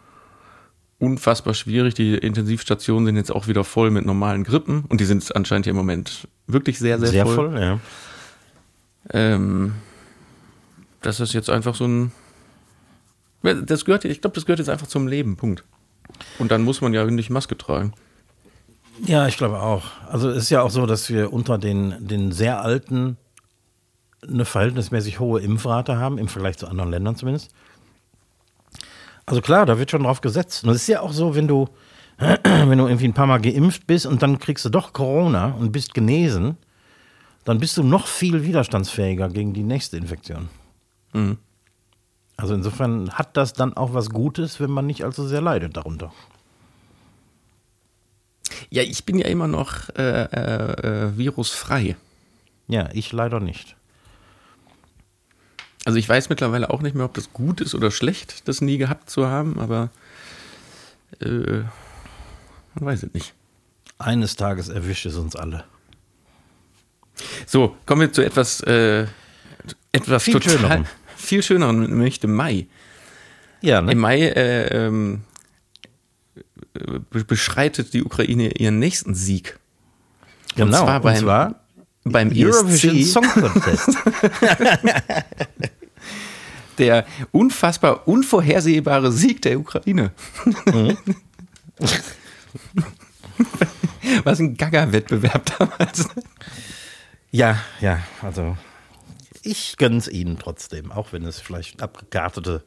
[0.99, 1.95] unfassbar schwierig.
[1.95, 5.71] Die Intensivstationen sind jetzt auch wieder voll mit normalen Grippen und die sind anscheinend hier
[5.71, 7.51] im Moment wirklich sehr, sehr, Sehr, voll.
[7.51, 7.79] voll, ja.
[9.11, 9.73] Ähm,
[11.01, 12.11] das ist jetzt einfach so ein.
[13.43, 15.63] Das gehört, ich glaube, das gehört jetzt einfach zum Leben, Punkt.
[16.37, 17.93] Und dann muss man ja nicht Maske tragen.
[19.05, 19.85] Ja, ich glaube auch.
[20.07, 23.17] Also es ist ja auch so, dass wir unter den, den sehr Alten
[24.21, 27.51] eine verhältnismäßig hohe Impfrate haben, im Vergleich zu anderen Ländern zumindest.
[29.25, 30.63] Also klar, da wird schon drauf gesetzt.
[30.63, 31.67] Und es ist ja auch so, wenn du,
[32.17, 35.71] wenn du irgendwie ein paar Mal geimpft bist und dann kriegst du doch Corona und
[35.71, 36.57] bist genesen,
[37.43, 40.49] dann bist du noch viel widerstandsfähiger gegen die nächste Infektion.
[41.13, 41.37] Mhm.
[42.37, 46.11] Also insofern hat das dann auch was Gutes, wenn man nicht allzu sehr leidet darunter.
[48.69, 51.95] Ja, ich bin ja immer noch äh, äh, äh, virusfrei.
[52.67, 53.75] Ja, ich leider nicht.
[55.83, 58.77] Also ich weiß mittlerweile auch nicht mehr, ob das gut ist oder schlecht, das nie
[58.77, 59.89] gehabt zu haben, aber
[61.19, 61.63] äh,
[62.75, 63.33] man weiß es nicht.
[63.97, 65.63] Eines Tages erwischt es uns alle.
[67.45, 69.05] So, kommen wir zu etwas, äh,
[69.91, 70.85] etwas Viel total, schönerem.
[71.21, 72.67] Viel schöneren, nämlich dem Mai.
[73.61, 73.91] Ja, ne?
[73.91, 75.21] Im Mai äh, ähm,
[76.73, 79.59] be- beschreitet die Ukraine ihren nächsten Sieg.
[80.55, 80.83] genau.
[80.83, 81.55] zwar beim- zwar
[82.03, 83.89] Beim Eurovision Song Contest.
[86.79, 90.11] der unfassbar unvorhersehbare Sieg der Ukraine.
[90.65, 90.97] Mhm.
[94.23, 96.07] Was ein Gaga-Wettbewerb damals.
[97.31, 98.57] ja, ja, also
[99.43, 102.63] ich gönn's ihnen trotzdem, auch wenn es vielleicht ein, abgekartete,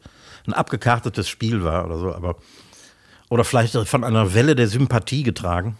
[0.47, 2.37] ein abgekartetes Spiel war oder so, aber
[3.31, 5.77] oder vielleicht von einer Welle der Sympathie getragen.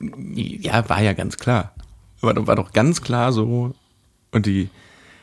[0.00, 1.74] Ja, war ja ganz klar.
[2.20, 3.74] War, doch- war doch ganz klar so.
[4.32, 4.68] Und die,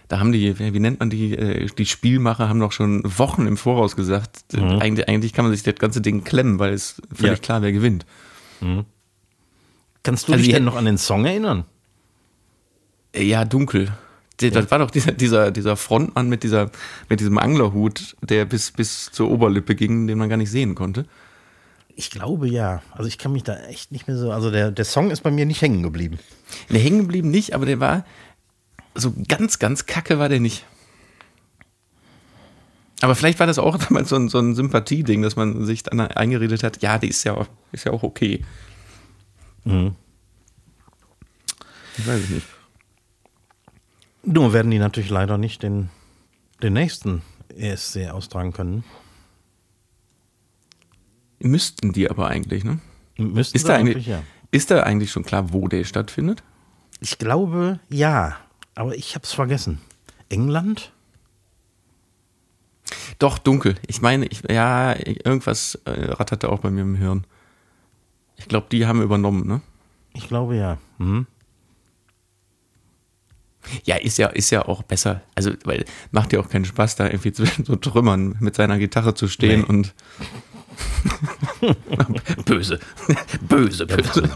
[0.07, 3.57] da haben die, wie nennt man die, äh, die Spielmacher haben doch schon Wochen im
[3.57, 7.39] Voraus gesagt, äh, eigentlich, eigentlich kann man sich das ganze Ding klemmen, weil es völlig
[7.39, 7.43] Ja.
[7.43, 8.05] klar, wer gewinnt.
[10.03, 11.65] Kannst du Also dich denn noch an den Song erinnern?
[13.15, 13.91] Ja, dunkel.
[14.39, 16.71] Das war doch dieser, dieser, dieser Frontmann mit, dieser,
[17.09, 21.05] mit diesem Anglerhut, der bis, bis zur Oberlippe ging, den man gar nicht sehen konnte.
[21.95, 22.81] Ich glaube ja.
[22.91, 24.31] Also ich kann mich da echt nicht mehr so.
[24.31, 26.17] Also der, der Song ist bei mir nicht hängen geblieben.
[26.69, 28.03] Der hängen geblieben nicht, aber der war
[28.95, 30.65] so ganz, ganz kacke war der nicht.
[33.01, 35.99] Aber vielleicht war das auch damals so ein, so ein Sympathieding, dass man sich dann
[35.99, 38.43] eingeredet hat, ja, die ist ja, auch- ist ja auch okay.
[39.65, 39.95] Mhm.
[41.97, 42.47] Ich weiß es nicht.
[44.23, 45.89] Nur werden die natürlich leider nicht den,
[46.61, 47.21] den nächsten
[47.55, 48.83] ESC austragen können.
[51.39, 52.79] Müssten die aber eigentlich, ne?
[53.17, 54.23] Müssten Ist da, eigentlich, eigentlich, ja.
[54.51, 56.43] ist da eigentlich schon klar, wo der stattfindet?
[56.99, 58.37] Ich glaube ja,
[58.75, 59.81] aber ich habe es vergessen.
[60.29, 60.91] England?
[63.19, 63.75] Doch, dunkel.
[63.87, 67.25] Ich meine, ich, ja, irgendwas äh, ratterte auch bei mir im Hirn.
[68.37, 69.61] Ich glaube, die haben übernommen, ne?
[70.13, 70.77] Ich glaube ja.
[70.97, 71.27] Mhm.
[73.83, 75.21] Ja, ist ja, ist ja auch besser.
[75.35, 79.13] Also, weil macht ja auch keinen Spaß, da irgendwie zwischen so Trümmern mit seiner Gitarre
[79.13, 79.67] zu stehen Nee.
[79.67, 79.93] und.
[82.45, 82.79] böse.
[83.41, 84.29] böse, böse.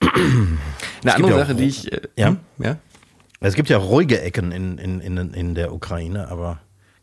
[0.00, 1.92] Eine andere Sache, die ich.
[1.92, 2.28] Äh, Ja?
[2.28, 2.38] hm?
[2.58, 2.76] ja?
[3.40, 6.60] Es gibt ja ruhige Ecken in, in, in, in der Ukraine, aber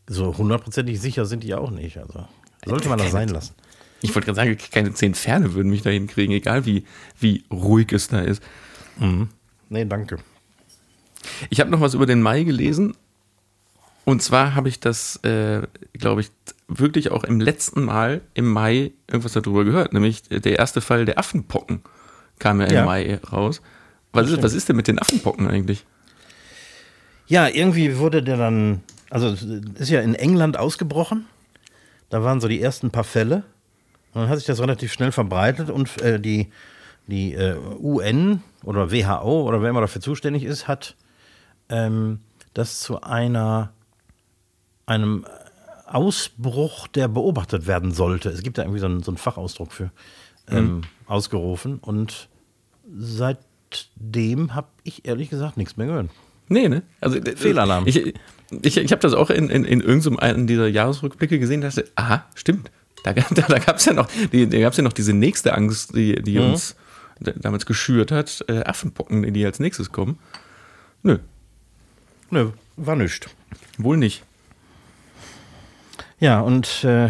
[0.08, 1.98] so hundertprozentig sicher sind die ja auch nicht.
[1.98, 2.26] Also
[2.66, 3.56] sollte man das sein lassen.
[4.02, 6.86] Ich wollte gerade sagen, keine zehn Ferne würden mich da hinkriegen, egal wie,
[7.20, 8.42] wie ruhig es da ist.
[9.70, 10.18] Nee, danke.
[11.50, 12.96] Ich habe noch was über den Mai gelesen.
[14.06, 15.62] Und zwar habe ich das, äh,
[15.94, 16.32] glaube ich,
[16.68, 19.94] wirklich auch im letzten Mal im Mai irgendwas darüber gehört.
[19.94, 21.82] Nämlich der erste Fall der Affenpocken
[22.40, 22.86] kam ja im Ja.
[22.86, 23.62] Mai raus.
[24.14, 25.86] Was ist, was ist denn mit den Affenpocken eigentlich?
[27.28, 29.36] Ja, irgendwie wurde der dann, also
[29.78, 31.28] ist ja in England ausgebrochen.
[32.10, 33.44] Da waren so die ersten paar Fälle.
[34.14, 36.48] Und dann hat sich das relativ schnell verbreitet und äh, die,
[37.06, 40.96] die äh, UN oder WHO oder wer immer dafür zuständig ist, hat
[41.70, 42.20] ähm,
[42.54, 43.72] das zu einer
[44.86, 45.26] einem
[45.86, 48.30] Ausbruch, der beobachtet werden sollte.
[48.30, 49.92] Es gibt da irgendwie so einen, so einen Fachausdruck für
[50.50, 51.78] ähm, ausgerufen.
[51.80, 52.28] Und
[52.98, 56.10] seitdem habe ich ehrlich gesagt nichts mehr gehört.
[56.48, 56.82] Nee, ne?
[57.02, 57.86] Also, d- Fehlalarm.
[57.86, 57.98] Ich,
[58.62, 62.72] ich, ich habe das auch in, in, in irgendeinem dieser Jahresrückblicke gesehen, dass aha, stimmt.
[63.04, 65.96] Da, da, da gab es ja noch, die, da gab's ja noch diese nächste Angst,
[65.96, 66.52] die, die Mhm.
[66.52, 66.76] uns
[67.20, 70.18] damals geschürt hat, äh, Affenpocken, die als nächstes kommen.
[71.04, 71.20] Nö,
[72.32, 73.28] Nö, war nichts.
[73.78, 74.24] wohl nicht.
[76.20, 77.10] Ja, und äh,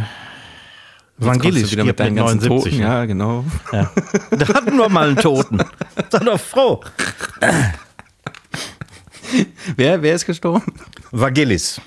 [1.18, 2.72] Vangelis wieder mit deinen mit ganzen 79.
[2.74, 2.82] Toten.
[2.82, 3.44] Ja, genau.
[3.72, 3.92] Ja.
[4.32, 5.58] Da hatten wir mal einen Toten.
[6.10, 6.82] Sei doch froh.
[9.76, 10.74] Wer, wer ist gestorben?
[11.12, 11.82] Vangelis.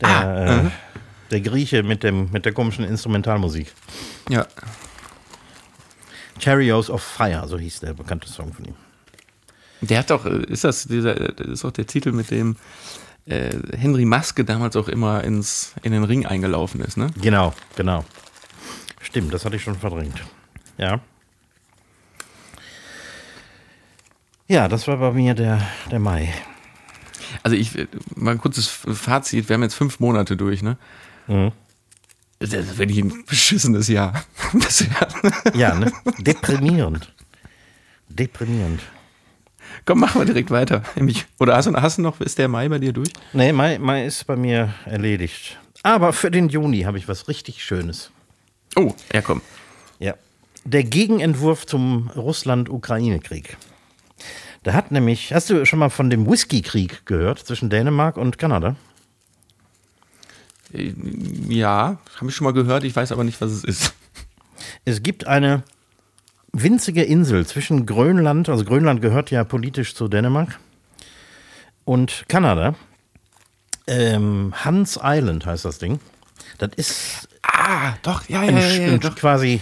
[0.00, 0.70] Der, Ah, äh,
[1.30, 3.72] der Grieche mit, dem, mit der komischen Instrumentalmusik.
[4.28, 4.46] Ja.
[6.40, 8.74] Chariots of Fire, so hieß der bekannte Song von ihm.
[9.86, 12.56] Der hat doch, äh, ist das dieser, das ist doch der Titel, mit dem
[13.26, 17.08] äh, Henry Maske damals auch immer ins, in den Ring eingelaufen ist, ne?
[17.20, 18.04] Genau, genau.
[19.00, 20.22] Stimmt, das hatte ich schon verdrängt.
[20.78, 21.00] Ja.
[24.46, 26.32] Ja, das war bei mir der, der Mai.
[27.42, 30.76] Also ich, äh, mal ein kurzes Fazit, wir haben jetzt fünf Monate durch, ne?
[32.38, 34.24] Das ist wirklich ein beschissenes Jahr.
[34.52, 35.08] Bisher.
[35.54, 35.90] Ja, ne?
[36.18, 37.12] Deprimierend.
[38.08, 38.80] Deprimierend.
[39.84, 40.82] Komm, machen wir direkt weiter.
[41.38, 43.10] Oder hast du, hast du noch, ist der Mai bei dir durch?
[43.32, 45.58] Nee, Mai, Mai ist bei mir erledigt.
[45.82, 48.10] Aber für den Juni habe ich was richtig Schönes.
[48.76, 49.42] Oh, ja komm.
[49.98, 50.14] Ja.
[50.64, 53.56] Der Gegenentwurf zum Russland-Ukraine-Krieg.
[54.62, 58.76] Da hat nämlich, hast du schon mal von dem Whisky-Krieg gehört zwischen Dänemark und Kanada?
[60.72, 60.94] Äh,
[61.48, 63.94] Ja, habe ich schon mal gehört, ich weiß aber nicht, was es ist.
[64.86, 65.62] Es gibt eine
[66.54, 70.58] winzige Insel zwischen Grönland, also Grönland gehört ja politisch zu Dänemark,
[71.84, 72.74] und Kanada.
[73.86, 76.00] Ähm, Hans Island heißt das Ding.
[76.58, 79.14] Das ist Ah, doch, ja, ja, ein, ja, ja, doch.
[79.14, 79.60] quasi,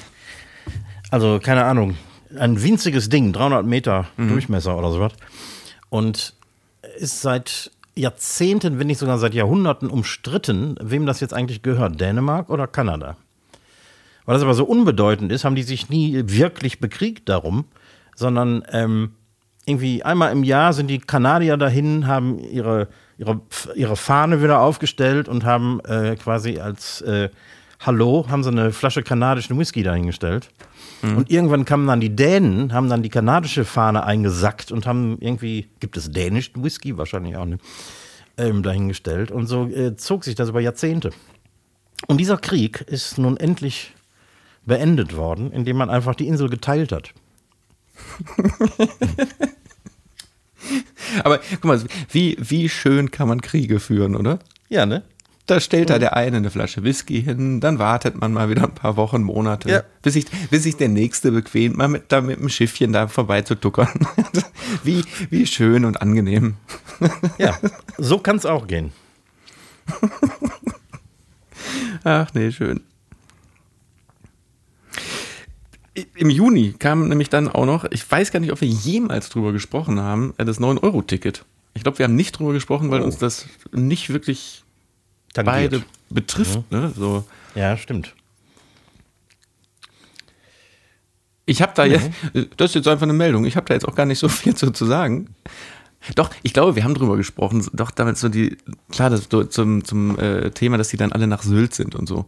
[1.11, 1.97] also keine Ahnung,
[2.38, 4.28] ein winziges Ding, 300 Meter Mhm.
[4.28, 5.12] Durchmesser oder sowas.
[5.90, 6.34] Und
[6.99, 12.49] ist seit Jahrzehnten, wenn nicht sogar seit Jahrhunderten umstritten, wem das jetzt eigentlich gehört, Dänemark
[12.49, 13.16] oder Kanada.
[14.25, 17.64] Weil das aber so unbedeutend ist, haben die sich nie wirklich bekriegt darum,
[18.14, 19.12] sondern ähm,
[19.64, 23.41] irgendwie einmal im Jahr sind die Kanadier dahin, haben ihre, ihre,
[23.75, 27.31] ihre Fahne wieder aufgestellt und haben äh, quasi als äh,
[27.81, 30.51] Hallo, haben sie eine Flasche kanadischen Whisky dahingestellt.
[31.16, 35.68] Und irgendwann kamen dann die Dänen, haben dann die kanadische Fahne eingesackt und haben irgendwie,
[35.81, 36.97] gibt es dänischen Whisky?
[36.97, 37.61] Wahrscheinlich auch nicht,
[38.37, 39.33] ähm, dahingestellt.
[39.33, 41.11] Und so äh, zog sich das über Jahrzehnte.
[42.07, 43.95] Und dieser Krieg ist nun endlich
[44.65, 47.13] beendet worden, indem man einfach die Insel geteilt hat.
[51.25, 54.39] Aber guck mal, wie, wie schön kann man Kriege führen, oder?
[54.69, 55.03] Ja, ne?
[55.47, 58.75] Da stellt da der eine eine Flasche Whisky hin, dann wartet man mal wieder ein
[58.75, 59.83] paar Wochen, Monate, Ja.
[60.01, 63.43] bis, sich, bis sich der Nächste bequemt, mal mit, da mit dem Schiffchen da vorbei
[63.43, 63.89] zu tuckern.
[64.85, 66.55] wie, wie schön und angenehm.
[67.39, 67.59] Ja,
[67.99, 68.93] so kann es auch gehen.
[72.05, 72.81] Ach nee, schön.
[76.14, 79.53] Im Juni kam nämlich dann auch noch, ich weiß gar nicht, ob wir jemals drüber
[79.53, 81.45] gesprochen haben, äh, das 9-Euro-Ticket.
[81.74, 83.05] Ich glaube, wir haben nicht drüber gesprochen, weil Oh.
[83.05, 84.62] uns das nicht wirklich
[85.34, 85.55] Tangiert.
[85.72, 86.70] beide betrifft.
[86.70, 86.93] Ne?
[86.97, 87.24] So.
[87.55, 88.14] Ja, stimmt.
[91.45, 92.11] Ich habe da jetzt,
[92.57, 94.55] das ist jetzt einfach eine Meldung, ich habe da jetzt auch gar nicht so viel
[94.55, 95.34] zu, zu sagen.
[96.16, 97.64] Doch, ich glaube, wir haben drüber gesprochen.
[97.74, 98.57] Doch, damit so die,
[98.90, 102.26] klar, das zum, zum äh, Thema, dass die dann alle nach Sylt sind und so.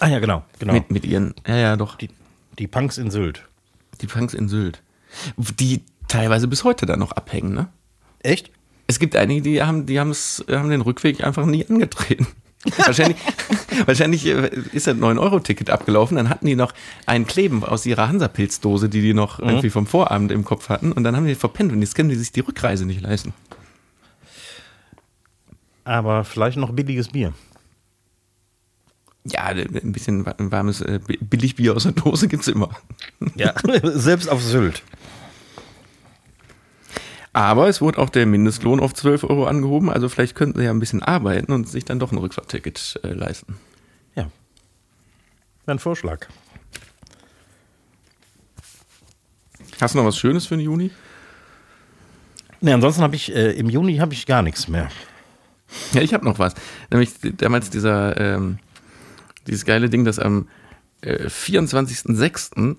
[0.00, 0.72] Ah ja, genau, genau.
[0.72, 2.08] Mit, mit ihren, ja, ja, doch, die,
[2.58, 3.48] die, Punks in Sylt.
[4.00, 4.82] die Punks in Sylt.
[5.36, 7.68] Die teilweise bis heute da noch abhängen, ne?
[8.22, 8.50] Echt?
[8.86, 10.14] Es gibt einige, die haben, die haben
[10.48, 12.26] den Rückweg einfach nie angetreten.
[12.76, 13.16] wahrscheinlich,
[13.86, 16.72] wahrscheinlich äh, ist das 9-Euro-Ticket abgelaufen, dann hatten die noch
[17.06, 21.02] einen Kleben aus ihrer Hansapilzdose, die die noch irgendwie vom Vorabend im Kopf hatten und
[21.02, 23.34] dann haben die verpennt und jetzt können die sich die Rückreise nicht leisten.
[25.84, 27.32] Aber vielleicht noch billiges Bier.
[29.24, 32.70] Ja, ein bisschen wa- warmes äh, Billigbier aus der Dose gibt's immer.
[33.36, 34.82] Ja, selbst auf Sylt.
[37.32, 40.70] Aber es wurde auch der Mindestlohn auf 12 Euro angehoben, also vielleicht könnten sie ja
[40.70, 43.56] ein bisschen arbeiten und sich dann doch ein Rückfahrticket äh, leisten.
[44.16, 44.30] Ja.
[45.66, 46.26] Ein Vorschlag.
[49.80, 50.90] Hast du noch was Schönes für den Juni?
[52.60, 54.88] Ne, ansonsten habe ich, äh, im Juni habe ich gar nichts mehr.
[55.92, 56.54] Ja, ich habe noch was.
[56.90, 58.58] Nämlich damals dieser, ähm,
[59.46, 60.48] dieses geile Ding, dass am
[61.02, 62.76] äh, 24.06.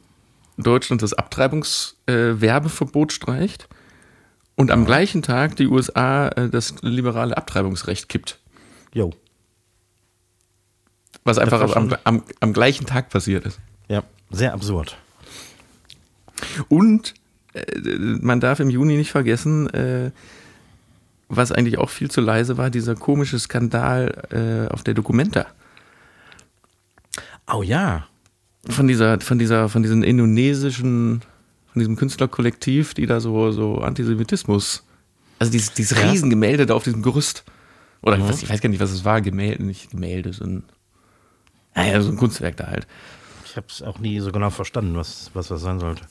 [0.57, 3.67] Deutschland das Abtreibungswerbeverbot äh, streicht
[4.55, 8.39] und am gleichen Tag die USA äh, das liberale Abtreibungsrecht kippt.
[8.93, 9.11] Jo.
[11.23, 13.59] Was einfach am, am, am gleichen Tag passiert ist.
[13.87, 14.97] Ja, sehr absurd.
[16.67, 17.13] Und
[17.53, 17.63] äh,
[17.97, 20.11] man darf im Juni nicht vergessen, äh,
[21.29, 25.47] was eigentlich auch viel zu leise war, dieser komische Skandal äh, auf der Documenta.
[27.51, 28.07] Oh ja.
[28.69, 31.21] von dieser, von dieser, von diesen indonesischen,
[31.71, 34.85] von diesem Künstlerkollektiv, die da so, so Antisemitismus,
[35.39, 36.09] also dieses, dieses Ja.
[36.09, 37.43] Riesengemälde da auf diesem Gerüst.
[38.01, 40.63] Oder ich, weiß, ich weiß gar nicht, was es war, Gemälde, nicht Gemälde, so ein,
[41.75, 42.87] naja, so ein Kunstwerk da halt.
[43.45, 46.05] Ich habe es auch nie so genau verstanden, was, was das sein sollte.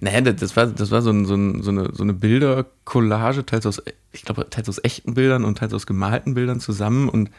[0.00, 3.46] Naja, das, das war, das war so, ein, so, ein, so eine, so eine Bildercollage,
[3.46, 3.82] teils aus,
[4.12, 7.30] ich glaube, teils aus echten Bildern und teils aus gemalten Bildern zusammen und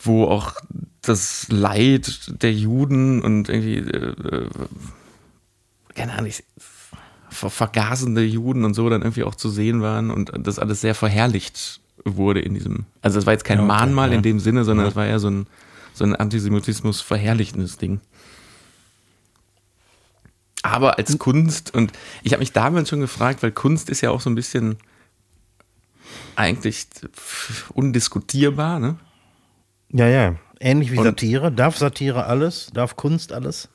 [0.00, 0.54] wo auch
[1.02, 4.48] das Leid der Juden und irgendwie, äh, äh,
[5.94, 6.42] keine Ahnung, ich,
[7.28, 10.94] ver vergasende Juden und so dann irgendwie auch zu sehen waren und das alles sehr
[10.94, 14.16] verherrlicht wurde in diesem, also das war jetzt kein Ja, okay, Mahnmal ja.
[14.16, 15.46] in dem Sinne, sondern es war eher so ein,
[15.92, 18.00] so ein Antisemitismus verherrlichendes Ding
[20.72, 21.92] aber als Kunst und
[22.22, 24.76] ich habe mich damals schon gefragt, weil Kunst ist ja auch so ein bisschen
[26.34, 26.86] eigentlich
[27.72, 28.96] undiskutierbar, ne?
[29.92, 30.36] Ja, ja.
[30.60, 31.52] Ähnlich wie Und- Satire.
[31.52, 32.70] Darf Satire alles?
[32.72, 33.68] Darf Kunst alles?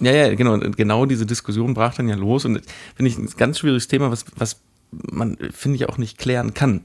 [0.00, 0.54] Ja, ja, genau.
[0.54, 2.62] Und genau diese Diskussion brach dann ja los und
[2.94, 4.60] finde ich ein ganz schwieriges Thema, was, was
[4.90, 6.82] man, finde ich, auch nicht klären kann.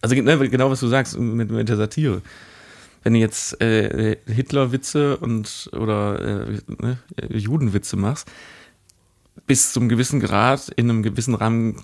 [0.00, 2.22] Also ne, genau, was du sagst mit, mit der Satire.
[3.02, 6.98] Wenn du jetzt äh, Hitler-Witze und oder äh, ne,
[7.30, 8.28] Judenwitze machst,
[9.46, 11.82] bis zum gewissen Grad in einem gewissen Rahmen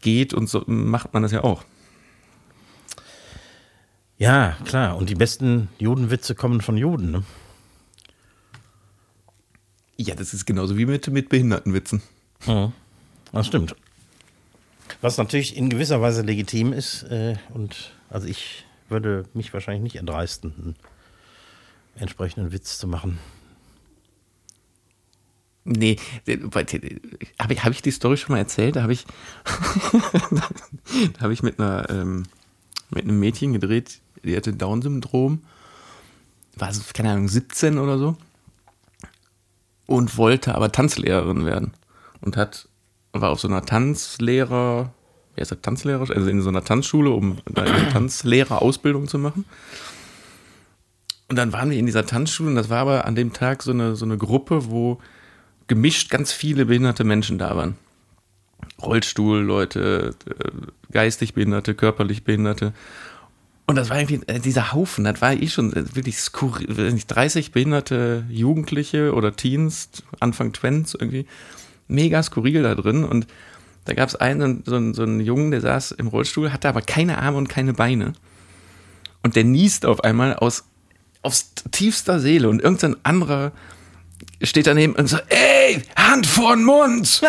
[0.00, 1.64] geht und so macht man das ja auch.
[4.22, 4.96] Ja, klar.
[4.96, 7.24] Und die besten Judenwitze kommen von Juden, ne?
[9.96, 12.02] Ja, das ist genauso wie mit, mit Behindertenwitzen.
[12.46, 12.72] Mhm.
[13.32, 13.74] Das stimmt.
[15.00, 19.96] Was natürlich in gewisser Weise legitim ist äh, und also ich würde mich wahrscheinlich nicht
[19.96, 20.76] erdreisten, einen
[21.96, 23.18] entsprechenden Witz zu machen.
[25.64, 25.96] Nee,
[27.40, 28.76] habe ich, hab ich die Story schon mal erzählt?
[28.76, 29.04] Da habe ich,
[31.14, 32.24] da habe ich mit einer ähm,
[32.94, 35.42] mit einem Mädchen gedreht, die hatte Down-Syndrom,
[36.56, 38.16] war so, keine Ahnung, 17 oder so
[39.86, 41.72] und wollte aber Tanzlehrerin werden
[42.20, 42.68] und hat
[43.12, 44.92] war auf so einer Tanzlehrer,
[45.34, 49.44] wie heißt das, Tanzlehrer, also in so einer Tanzschule, um eine Tanzlehrerausbildung zu machen.
[51.28, 53.70] Und dann waren wir in dieser Tanzschule und das war aber an dem Tag so
[53.70, 54.98] eine, so eine Gruppe, wo
[55.66, 57.76] gemischt ganz viele behinderte Menschen da waren.
[58.82, 62.72] Rollstuhlleute, äh, geistig Behinderte, körperlich Behinderte.
[63.66, 67.52] Und das war irgendwie äh, dieser Haufen, das war eh schon äh, wirklich skurril, 30
[67.52, 69.90] behinderte Jugendliche oder Teens,
[70.20, 71.26] Anfang Twents irgendwie,
[71.88, 73.04] mega skurril da drin.
[73.04, 73.26] Und
[73.84, 76.82] da gab es einen, so einen, so einen Jungen, der saß im Rollstuhl, hatte aber
[76.82, 78.14] keine Arme und keine Beine.
[79.22, 80.64] Und der niest auf einmal aus,
[81.22, 83.52] aus tiefster Seele und irgendein anderer
[84.42, 87.06] steht daneben und so, ey, Hand vor den Mund.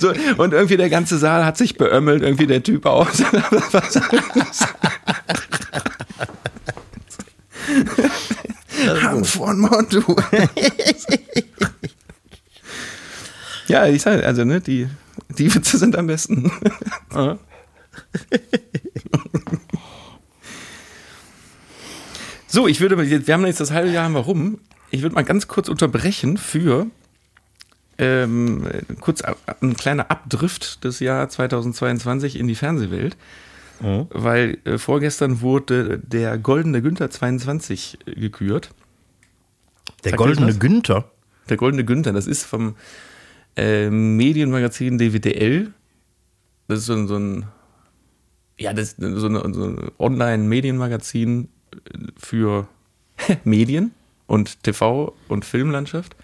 [0.00, 3.22] so, und irgendwie der ganze Saal hat sich beömmelt, irgendwie der Typ aus.
[9.02, 10.02] Hand vor den Mund, du.
[13.68, 14.86] ja, ich sage, also, ne, die,
[15.30, 16.52] die Witze sind am besten.
[22.46, 24.58] So, ich würde, wir haben jetzt das halbe Jahr warum
[24.90, 26.86] ich würde mal ganz kurz unterbrechen für
[27.98, 28.68] ähm,
[29.00, 33.16] kurz ein kleiner Abdrift des Jahr 2022 in die Fernsehwelt.
[33.80, 34.06] Mhm.
[34.10, 38.70] Weil äh, vorgestern wurde der Goldene Günther 22 gekürt.
[40.04, 41.10] Der Sagt Goldene Günther?
[41.48, 42.74] Der Goldene Günther, das ist vom
[43.56, 45.72] äh, Medienmagazin DWDL.
[46.68, 47.46] Das ist so ein, so ein
[48.58, 51.48] ja, das so, eine, so ein Online-Medienmagazin
[52.16, 52.68] für
[53.44, 53.92] Medien
[54.26, 56.16] und TV- und Filmlandschaft.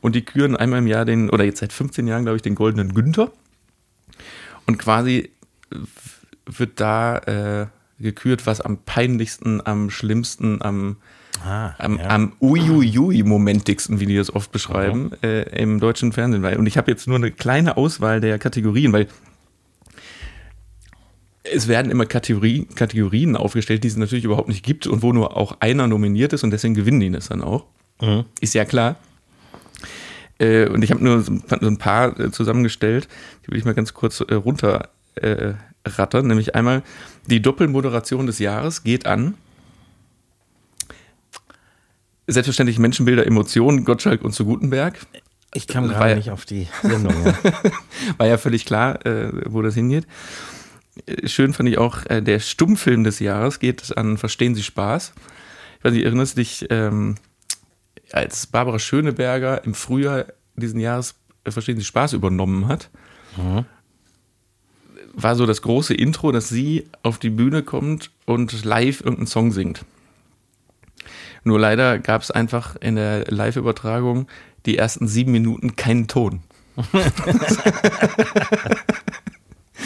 [0.00, 2.54] Und die küren einmal im Jahr den, oder jetzt seit 15 Jahren, glaube ich, den
[2.54, 3.30] Goldenen Günther.
[4.66, 5.30] Und quasi
[6.46, 7.66] wird da äh,
[7.98, 10.96] gekürt, was am peinlichsten, am schlimmsten, am,
[11.44, 12.08] ah, am, ja.
[12.08, 15.16] am Uiuiui-momentigsten, wie die das oft beschreiben, mhm.
[15.22, 16.56] äh, im deutschen Fernsehen war.
[16.58, 19.06] Und ich habe jetzt nur eine kleine Auswahl der Kategorien, weil
[21.44, 25.36] es werden immer Kategorie, Kategorien aufgestellt, die es natürlich überhaupt nicht gibt und wo nur
[25.36, 27.64] auch einer nominiert ist und deswegen gewinnen die das dann auch.
[28.00, 28.24] Mhm.
[28.40, 28.96] Ist ja klar.
[30.38, 33.08] Äh, und ich habe nur so ein paar äh, zusammengestellt,
[33.44, 34.88] die will ich mal ganz kurz äh, runterrattern.
[35.84, 36.82] Äh, nämlich einmal
[37.26, 39.34] die Doppelmoderation des Jahres geht an.
[42.28, 44.96] Selbstverständlich Menschenbilder, Emotionen, Gottschalk und zu Gutenberg.
[45.54, 47.14] Ich kam gerade ja, nicht auf die Sendung.
[47.24, 47.34] Ja.
[48.16, 50.06] war ja völlig klar, äh, wo das hingeht
[51.24, 55.12] schön fand ich auch, äh, der Stummfilm des Jahres geht an Verstehen Sie Spaß.
[55.78, 57.16] Ich weiß nicht, erinnerst du dich, ähm,
[58.12, 61.14] als Barbara Schöneberger im Frühjahr diesen Jahres
[61.44, 62.90] äh, Verstehen Sie Spaß übernommen hat,
[63.36, 63.64] mhm.
[65.14, 69.50] war so das große Intro, dass sie auf die Bühne kommt und live irgendeinen Song
[69.50, 69.84] singt.
[71.44, 74.28] Nur leider gab es einfach in der Live-Übertragung
[74.66, 76.42] die ersten sieben Minuten keinen Ton.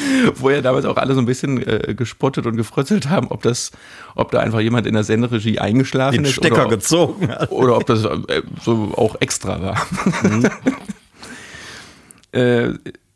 [0.35, 3.73] wo ja damals auch alle so ein bisschen äh, gespottet und gefrötzelt haben, ob das,
[4.15, 6.35] ob da einfach jemand in der Senderegie eingeschlafen Den ist.
[6.35, 7.51] Stecker oder, gezogen hat.
[7.51, 9.87] Oder ob das äh, so auch extra war.
[10.23, 10.49] Mhm.
[12.39, 12.69] äh,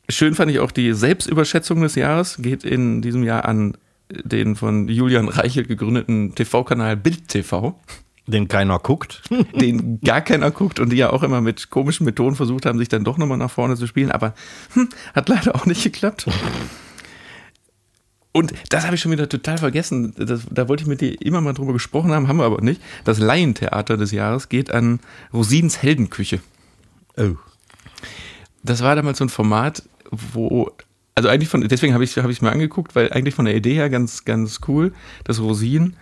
[0.09, 3.77] schön fand ich auch die Selbstüberschätzung des Jahres, geht in diesem Jahr an
[4.11, 7.79] den von Julian Reichelt gegründeten TV-Kanal Bild TV.
[8.27, 9.23] Den keiner guckt.
[9.61, 12.89] Den gar keiner guckt und die ja auch immer mit komischen Methoden versucht haben, sich
[12.89, 14.35] dann doch nochmal nach vorne zu spielen, aber
[14.75, 16.27] hm, hat leider auch nicht geklappt.
[18.33, 20.15] Und das habe ich schon wieder total vergessen.
[20.17, 22.81] Das, da wollte ich mit dir immer mal drüber gesprochen haben, haben wir aber nicht.
[23.05, 25.01] Das Laientheater des Jahres geht an
[25.33, 26.41] Rosins Heldenküche.
[27.17, 27.35] Oh.
[28.63, 30.71] Das war damals so ein Format, wo,
[31.15, 33.75] also eigentlich von, deswegen habe ich es hab mir angeguckt, weil eigentlich von der Idee
[33.75, 34.93] her ganz, ganz cool,
[35.25, 35.97] dass Rosin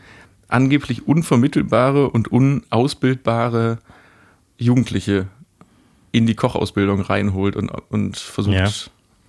[0.48, 3.78] angeblich unvermittelbare und unausbildbare
[4.56, 5.28] Jugendliche
[6.10, 8.70] in die Kochausbildung reinholt und, und versucht ja.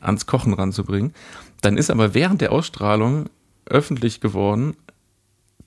[0.02, 1.14] ans Kochen ranzubringen.
[1.62, 3.30] Dann ist aber während der Ausstrahlung
[3.66, 4.76] öffentlich geworden,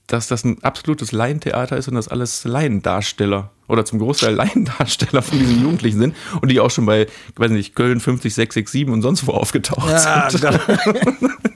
[0.06, 5.38] dass das ein absolutes Laientheater ist und dass alles Laiendarsteller oder zum Großteil Laiendarsteller von
[5.38, 8.72] diesen Jugendlichen sind und die auch schon bei, ich weiß nicht, Köln 50, 6, 6,
[8.72, 10.44] 7 und sonst wo aufgetaucht ja, sind.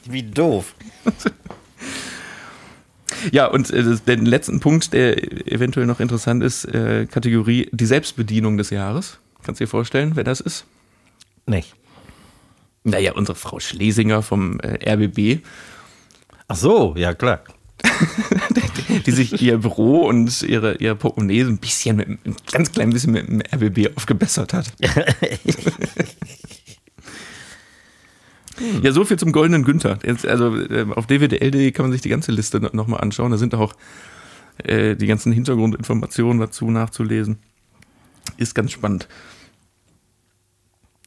[0.09, 0.74] Wie doof.
[3.33, 5.16] Ja, und äh, den letzten Punkt, der
[5.51, 9.18] eventuell noch interessant ist, äh, Kategorie die Selbstbedienung des Jahres.
[9.45, 10.64] Kannst du dir vorstellen, wer das ist?
[11.47, 11.74] Nicht.
[12.85, 15.45] Naja, unsere Frau Schlesinger vom äh, RBB.
[16.49, 17.41] Ach so, ja klar.
[19.07, 22.91] die sich ihr Büro und ihre, ihr Portemonnaie so ein bisschen, mit, ein ganz klein
[22.91, 24.72] bisschen mit dem RBB aufgebessert hat.
[28.82, 29.98] Ja, so viel zum Goldenen Günther.
[30.04, 33.30] Jetzt, also äh, auf dwdl.de kann man sich die ganze Liste nochmal anschauen.
[33.30, 33.74] Da sind auch
[34.59, 37.38] äh, die ganzen Hintergrundinformationen dazu nachzulesen.
[38.36, 39.09] Ist ganz spannend.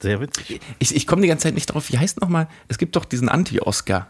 [0.01, 0.61] Sehr witzig.
[0.79, 1.91] Ich, ich komme die ganze Zeit nicht drauf.
[1.91, 2.47] Wie heißt nochmal?
[2.67, 4.07] Es gibt doch diesen Anti-Oscar.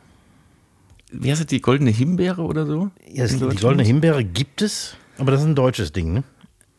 [1.12, 2.92] Wie heißt das, die Goldene Himbeere oder so?
[3.12, 6.24] Ja, die Goldene Himbeere gibt es, aber das ist ein deutsches Ding, ne?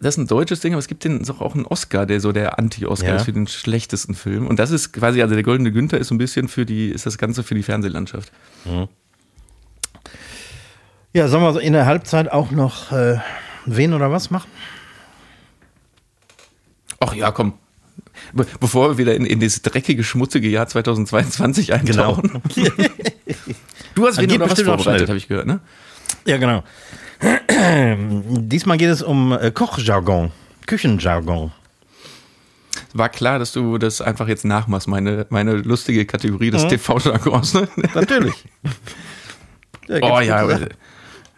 [0.01, 2.33] Das ist ein deutsches Ding, aber es gibt den doch auch einen Oscar, der so
[2.33, 3.17] der Anti-Oscar ja.
[3.17, 4.47] ist für den schlechtesten Film.
[4.47, 7.05] Und das ist quasi, also der Goldene Günther ist so ein bisschen für die, ist
[7.05, 8.33] das Ganze für die Fernsehlandschaft.
[8.65, 8.89] Mhm.
[11.13, 13.19] Ja, sollen wir in der Halbzeit auch noch äh,
[13.67, 14.51] wen oder was machen?
[16.99, 17.55] Ach ja, komm.
[18.33, 22.41] Be bevor wir wieder in, in dieses dreckige, schmutzige Jahr 2022 eintauchen.
[22.55, 22.71] Genau.
[23.95, 25.61] du hast wen oder was vorbereitet, habe ich gehört, ne?
[26.25, 26.63] Ja, genau.
[28.01, 30.33] Diesmal geht es um äh, Kochjargon,
[30.67, 31.53] Küchenjargon.
[32.93, 36.69] War klar, dass du das einfach jetzt nachmachst, meine, meine lustige Kategorie des mhm.
[36.71, 37.55] TV-Jargons.
[37.55, 37.69] Ne?
[37.95, 38.45] Natürlich.
[39.89, 40.69] Ja, oh ja, aber,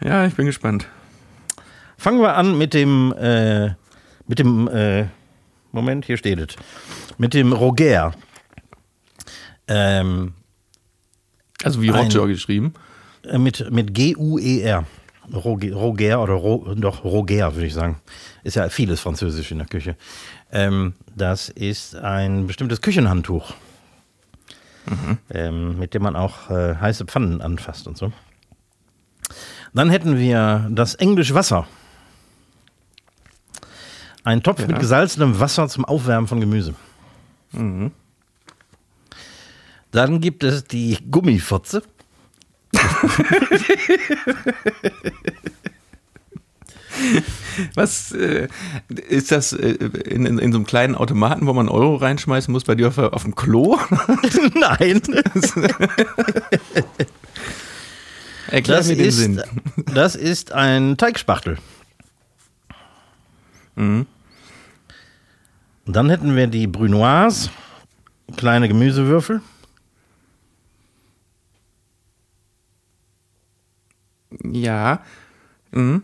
[0.01, 0.87] ja, ich bin gespannt.
[1.97, 3.71] Fangen wir an mit dem, äh,
[4.27, 5.05] mit dem, äh,
[5.71, 6.55] Moment, hier steht es,
[7.17, 8.13] mit dem Roger.
[9.67, 10.33] Ähm,
[11.63, 12.73] also wie Roger geschrieben?
[13.23, 14.85] Äh, mit, mit G-U-E-R.
[15.31, 18.01] Roger oder Ro, doch Roger, würde ich sagen.
[18.43, 19.95] Ist ja vieles Französisch in der Küche.
[20.51, 23.53] Ähm, das ist ein bestimmtes Küchenhandtuch,
[24.85, 25.17] mhm.
[25.29, 28.11] ähm, mit dem man auch äh, heiße Pfannen anfasst und so.
[29.73, 31.67] Dann hätten wir das Englisch Wasser.
[34.23, 34.67] Ein Topf ja.
[34.67, 36.75] mit gesalzenem Wasser zum Aufwärmen von Gemüse.
[37.51, 37.91] Mhm.
[39.91, 41.83] Dann gibt es die Gummifotze.
[47.75, 48.47] Was äh,
[49.07, 52.63] ist das äh, in, in, in, so einem kleinen Automaten, wo man Euro reinschmeißen muss,
[52.63, 53.77] bei dir auf, auf dem Klo?
[54.55, 55.01] Nein.
[58.47, 59.41] Erklär das mir den ist, Sinn.
[59.93, 61.57] Das ist ein Teigspachtel.
[63.75, 64.07] Mhm.
[65.85, 67.49] Dann hätten wir die Brunoise,
[68.37, 69.41] kleine Gemüsewürfel.
[74.43, 75.03] Ja.
[75.71, 76.03] Mhm.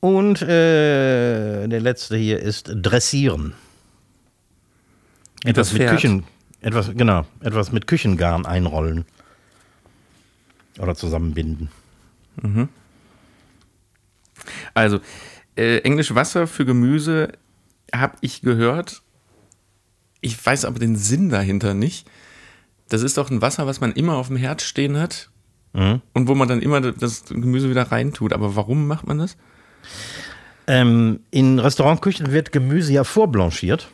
[0.00, 3.54] Und äh, der letzte hier ist Dressieren.
[5.44, 6.24] Etwas mit Küchen,
[6.60, 9.04] etwas, genau, etwas mit Küchengarn einrollen.
[10.78, 11.70] Oder zusammenbinden.
[12.40, 12.68] Mhm.
[14.74, 15.00] Also,
[15.56, 17.32] äh, Englisch Wasser für Gemüse
[17.92, 19.02] habe ich gehört.
[20.20, 22.08] Ich weiß aber den Sinn dahinter nicht.
[22.88, 25.30] Das ist doch ein Wasser, was man immer auf dem Herd stehen hat
[25.72, 26.00] Mhm.
[26.14, 28.32] Und wo man dann immer das Gemüse wieder reintut.
[28.32, 29.36] Aber warum macht man das?
[30.66, 33.88] Ähm, in Restaurantküchen wird Gemüse ja vorblanchiert.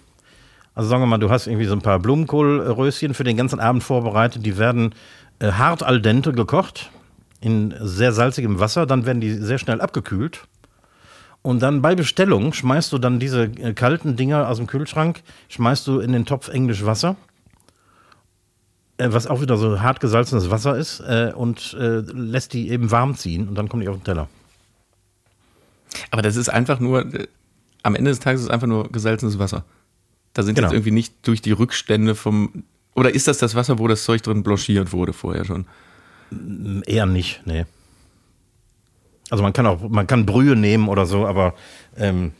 [0.74, 3.84] Also sagen wir mal, du hast irgendwie so ein paar Blumenkohlröschen für den ganzen Abend
[3.84, 4.44] vorbereitet.
[4.44, 4.94] Die werden
[5.38, 6.90] äh, hart al dente gekocht
[7.40, 8.86] in sehr salzigem Wasser.
[8.86, 10.46] Dann werden die sehr schnell abgekühlt.
[11.42, 15.86] Und dann bei Bestellung schmeißt du dann diese äh, kalten Dinger aus dem Kühlschrank, schmeißt
[15.86, 17.16] du in den Topf Englisch Wasser
[18.98, 23.16] was auch wieder so hart gesalzenes Wasser ist äh, und äh, lässt die eben warm
[23.16, 24.28] ziehen und dann kommen die auf den Teller.
[26.10, 27.26] Aber das ist einfach nur, äh,
[27.82, 29.64] am Ende des Tages ist es einfach nur gesalzenes Wasser.
[30.32, 30.68] Da sind genau.
[30.68, 32.64] jetzt irgendwie nicht durch die Rückstände vom,
[32.94, 35.66] oder ist das das Wasser, wo das Zeug drin blanchiert wurde vorher schon?
[36.86, 37.66] Eher nicht, nee.
[39.30, 41.54] Also man kann auch, man kann Brühe nehmen oder so, aber
[41.96, 42.32] ähm,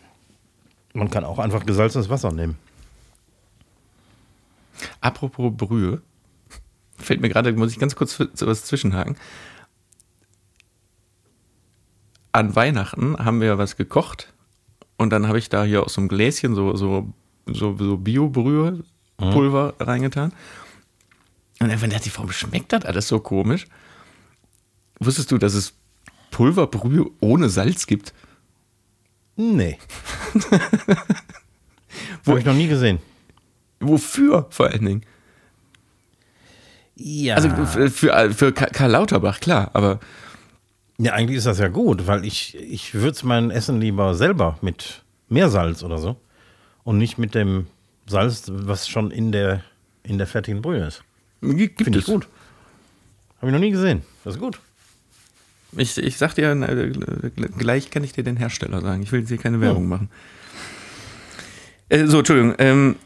[0.92, 2.56] man kann auch einfach gesalzenes Wasser nehmen.
[5.00, 6.02] Apropos Brühe,
[6.96, 9.16] fällt mir gerade, muss ich ganz kurz was zwischenhaken.
[12.32, 14.32] An Weihnachten haben wir was gekocht
[14.96, 17.12] und dann habe ich da hier aus so einem Gläschen so, so,
[17.46, 19.84] so, so Bio-Brühe-Pulver mhm.
[19.84, 20.32] reingetan.
[21.60, 23.66] Und dann dachte ich, warum schmeckt das alles so komisch?
[24.98, 25.74] Wusstest du, dass es
[26.30, 28.12] Pulverbrühe ohne Salz gibt?
[29.36, 29.78] Nee.
[32.26, 32.98] Habe ich noch nie gesehen.
[33.80, 35.06] Wofür vor allen Dingen?
[36.96, 37.36] Ja.
[37.36, 40.00] Also für, für, für Karl Lauterbach, klar, aber.
[40.98, 45.02] Ja, eigentlich ist das ja gut, weil ich, ich würze mein Essen lieber selber mit
[45.28, 46.16] Meersalz oder so
[46.84, 47.66] und nicht mit dem
[48.06, 49.62] Salz, was schon in der,
[50.04, 51.02] in der fertigen Brühe ist.
[51.40, 52.28] Gibt Finde ich gut.
[53.38, 54.02] Habe ich noch nie gesehen.
[54.22, 54.60] Das ist gut.
[55.76, 56.92] Ich, ich sag dir, äh,
[57.58, 59.02] gleich kann ich dir den Hersteller sagen.
[59.02, 60.08] Ich will jetzt hier keine Werbung machen.
[61.88, 62.54] Äh, so, Entschuldigung.
[62.58, 62.96] Ähm,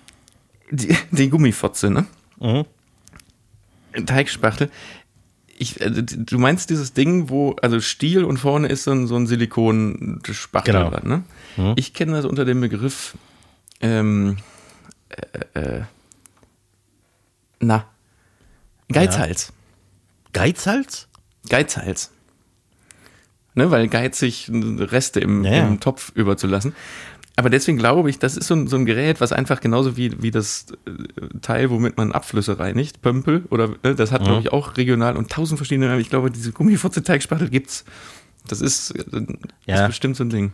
[0.70, 2.07] die, die Gummifotze, ne?
[2.39, 2.64] Mhm.
[4.07, 4.70] Teigspachtel.
[5.59, 9.16] Ich, äh, du meinst dieses Ding, wo, also Stiel und vorne ist so ein, so
[9.16, 10.90] ein Silikonspachtel Genau.
[10.90, 11.24] dran, ne?
[11.57, 11.74] Mhm.
[11.76, 13.16] Ich kenne das unter dem Begriff,
[13.80, 14.36] ähm,
[15.55, 15.82] äh, äh,
[17.61, 17.86] na,
[18.90, 19.53] Geizhals.
[20.32, 21.09] Geizhals?
[21.49, 22.11] Geizhals.
[23.55, 25.66] Ne, weil geizig Reste im, Ja, ja.
[25.66, 26.74] im Topf überzulassen.
[27.39, 30.20] Aber deswegen glaube ich, das ist so ein, so ein Gerät, was einfach genauso wie,
[30.22, 34.53] wie das äh, Teil, womit man Abflüsse reinigt, Pömpel, oder ne, das hat, glaube ich,
[34.53, 36.01] auch regional und tausend verschiedene.
[36.01, 37.84] Ich glaube, diese Gummifotze-Teigspachtel gibt's.
[38.49, 39.05] Das ist, äh,
[39.66, 39.82] Ja.
[39.82, 40.53] ist bestimmt so ein Ding.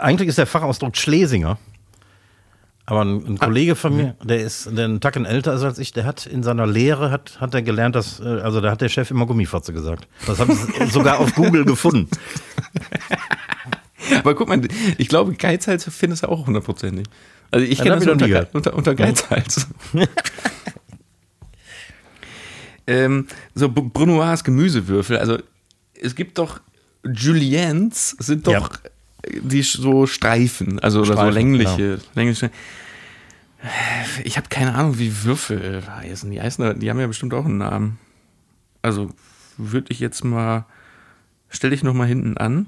[0.00, 1.58] Eigentlich ist der Fachausdruck Schlesinger.
[2.84, 3.28] Aber ein, Ah.
[3.28, 3.98] ein Kollege von Mhm.
[3.98, 7.12] mir, der ist der einen Tacken älter ist als ich, der hat in seiner Lehre,
[7.12, 10.08] hat, hat er gelernt, dass, äh, also da hat der Chef immer Gummifotze gesagt.
[10.26, 12.08] Das haben sie sogar auf Google gefunden.
[14.18, 14.60] Aber guck mal,
[14.98, 17.06] ich glaube, Geizhals findest du auch hundertprozentig.
[17.50, 18.54] Also ich Ja, kenne das ich unter, gehört.
[18.54, 19.66] unter, unter Geizhals.
[22.86, 25.38] ähm, so B- Brunoise Gemüsewürfel, also
[26.00, 26.60] es gibt doch
[27.04, 28.78] Juliens sind doch
[29.28, 32.50] die sch- so Streifen, also oder so Streifen, längliche, längliche.
[34.24, 36.28] Ich habe keine Ahnung, wie Würfel heißen.
[36.32, 37.98] Die heißen, die haben ja bestimmt auch einen Namen.
[38.82, 39.10] Also
[39.56, 40.66] würde ich jetzt mal,
[41.48, 42.66] stell dich noch mal hinten an.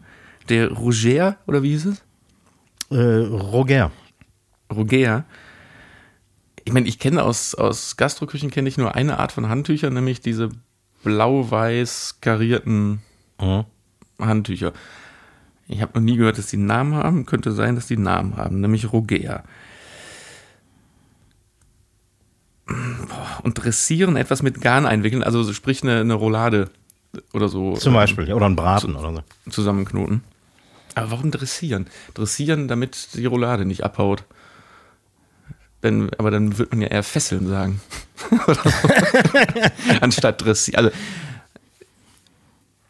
[0.49, 2.03] Der Roger oder wie hieß es?
[2.90, 3.90] Äh, Roger.
[4.72, 5.24] Roger.
[6.64, 10.20] Ich meine, ich kenne aus, aus Gastroküchen kenne ich nur eine Art von Handtüchern, nämlich
[10.20, 10.51] diese
[11.03, 13.01] blau-weiß karierten
[13.40, 13.64] Mhm.
[14.20, 14.72] Handtücher.
[15.66, 17.26] Ich habe noch nie gehört, dass die einen Namen haben.
[17.26, 19.42] Könnte sein, dass die einen Namen haben, nämlich Roger.
[23.42, 26.70] Und dressieren, etwas mit Garn einwickeln, also sprich eine, eine Roulade
[27.32, 27.74] oder so.
[27.74, 28.32] Zum ähm, Beispiel.
[28.32, 29.12] Oder ein Braten oder
[29.47, 29.51] so.
[29.51, 30.22] zusammenknoten.
[30.95, 31.86] Aber warum dressieren?
[32.14, 34.24] Dressieren, damit die Roulade nicht abhaut.
[35.82, 37.80] Denn, aber dann wird man ja eher fesseln sagen.
[40.01, 40.86] Anstatt dressieren.
[40.86, 40.97] Also,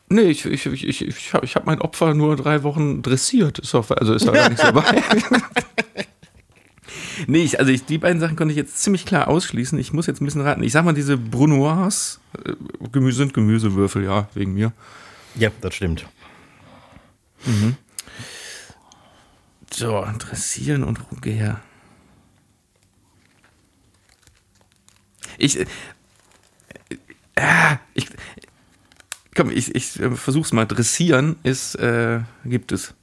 [0.08, 3.58] nee, ich, ich, ich, ich, ich habe ich hab mein Opfer nur drei Wochen dressiert.
[3.58, 5.02] Ist doch, also ist doch gar nichts dabei.
[7.26, 9.76] nee, ich, also ich, die beiden Sachen konnte ich jetzt ziemlich klar ausschließen.
[9.78, 10.62] Ich muss jetzt ein bisschen raten.
[10.62, 12.52] Ich sag mal, diese Brunoise äh,
[12.92, 14.72] Gemüse sind Gemüsewürfel, ja, wegen mir.
[15.34, 16.06] Ja, das stimmt.
[19.76, 21.60] So, dressieren und Roger.
[25.36, 25.66] Ich, äh,
[27.34, 28.06] äh, ich,
[29.34, 30.64] komm, ich, ich äh, versuch's mal.
[30.64, 32.94] Dressieren ist, äh, gibt es.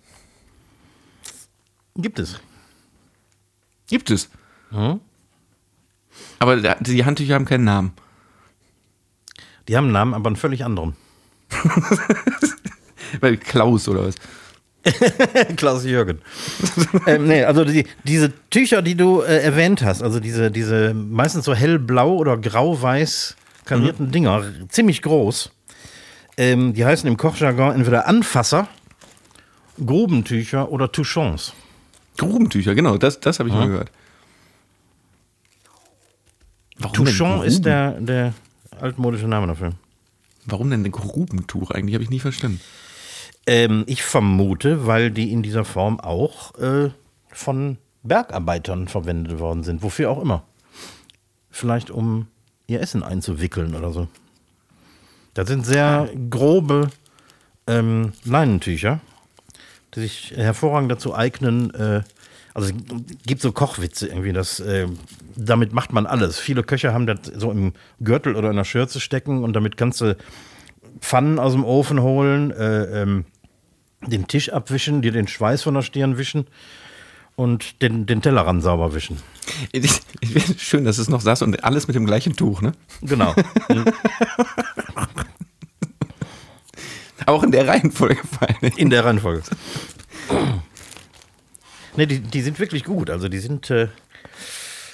[1.97, 2.39] Gibt es.
[3.88, 4.30] Gibt es.
[4.69, 5.01] Mhm.
[6.39, 7.91] Aber die Handtücher haben keinen Namen.
[9.67, 10.95] Die haben einen Namen, aber einen völlig anderen.
[13.19, 14.15] Weil Klaus oder was?
[15.57, 16.19] Klaus Jürgen.
[17.07, 21.45] ähm, nee, also die, diese Tücher, die du äh, erwähnt hast, also diese, diese meistens
[21.45, 25.51] so hellblau oder grau-weiß karierten Dinger, ziemlich groß.
[26.38, 28.67] Ähm, die heißen im Kochjargon entweder Anfasser,
[29.86, 31.53] Grubentücher oder Touchons.
[32.17, 33.91] Grubentücher, genau, das, das habe ich mal gehört.
[36.77, 38.34] Warum Touchon ist der, der
[38.79, 39.73] altmodische Name dafür.
[40.45, 41.93] Warum denn ein Grubentuch eigentlich?
[41.93, 42.59] Habe ich nie verstanden.
[43.48, 46.92] Ähm, ich vermute, weil die in dieser Form auch äh,
[47.30, 50.44] von Bergarbeitern verwendet worden sind, wofür auch immer.
[51.50, 52.28] Vielleicht um
[52.68, 54.08] ihr Essen einzuwickeln oder so.
[55.34, 56.89] Das sind sehr grobe
[57.68, 59.00] ähm, Leinentücher,
[59.96, 61.74] die sich hervorragend dazu eignen.
[61.74, 62.04] Äh,
[62.54, 64.88] also es gibt so Kochwitze irgendwie, das, äh,
[65.36, 66.38] damit macht man alles.
[66.38, 70.02] Viele Köche haben das so im Gürtel oder in der Schürze stecken und damit kannst
[70.02, 70.18] du
[71.00, 73.26] Pfannen aus dem Ofen holen, äh, ähm,
[74.06, 76.48] den Tisch abwischen, dir den Schweiß von der Stirn wischen
[77.36, 79.18] und den, den Tellerrand sauber wischen.
[80.58, 82.74] Schön, dass es noch saß und alles mit dem gleichen Tuch, ne?
[83.02, 83.34] Genau.
[87.26, 88.74] Auch in der Reihenfolge vor allem.
[88.78, 89.44] In der Reihenfolge.
[91.96, 93.10] Ne, die, die sind wirklich gut.
[93.10, 93.88] Also die sind, äh,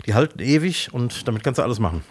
[0.06, 2.04] die halten ewig und damit kannst du alles machen.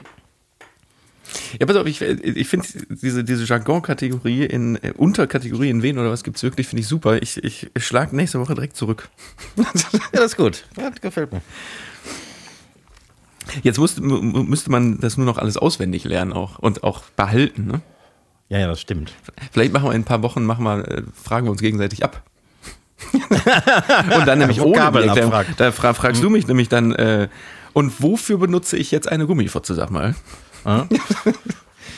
[1.61, 6.11] Ja, pass auf, ich, ich finde diese, diese Jargon-Kategorie in äh, Unterkategorie in wen oder
[6.11, 7.21] was gibt's wirklich, finde ich super.
[7.23, 9.09] Ich, ich schlage nächste Woche direkt zurück.
[9.57, 9.65] Ja,
[10.13, 10.65] das ist gut.
[10.77, 11.43] Das gefällt mir.
[13.63, 17.03] Jetzt musste, mu- mu- müsste man das nur noch alles auswendig lernen auch und auch
[17.17, 17.67] behalten.
[17.67, 17.81] Ne?
[18.49, 19.13] Ja, ja, das stimmt.
[19.53, 22.23] Vielleicht machen wir in ein paar Wochen, machen wir, äh, fragen wir uns gegenseitig ab.
[23.13, 25.33] und dann nämlich ohne die Vokabeln Erklärung.
[25.59, 27.29] Da fra fragst du mich nämlich dann, äh,
[27.73, 30.15] und wofür benutze ich jetzt eine Gummifotze, sag mal.
[30.67, 30.87] Ja.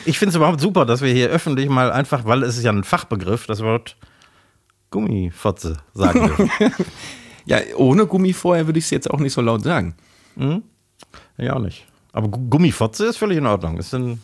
[0.05, 2.71] Ich finde es überhaupt super, dass wir hier öffentlich mal einfach, weil es ist ja
[2.71, 3.97] ein Fachbegriff, das Wort
[4.91, 6.51] Gummifotze sagen dürfen.
[7.45, 9.95] Ja, ohne Gummi vorher würde ich es jetzt auch nicht so laut sagen.
[11.37, 11.87] ja, auch nicht.
[12.11, 13.77] Aber Gu- Gummifotze ist völlig in Ordnung.
[13.79, 14.21] Ist ein,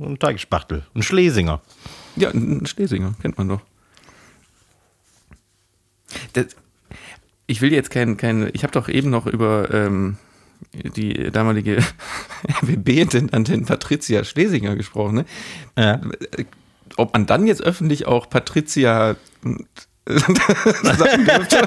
[0.00, 1.60] ein Teigspachtel, ein Schlesinger.
[2.16, 3.60] Ja, ein Schlesinger, kennt man doch.
[6.32, 6.46] Das,
[7.46, 10.16] ich will jetzt kein, kein ich habe doch eben noch über ähm,
[10.72, 11.78] die damalige
[12.62, 15.16] RBB-Intendantin Patricia Schlesinger gesprochen.
[15.16, 15.24] Ne?
[15.78, 16.00] Ja.
[16.96, 19.16] Ob man dann jetzt öffentlich auch Patricia
[20.06, 21.66] sagen dürfte.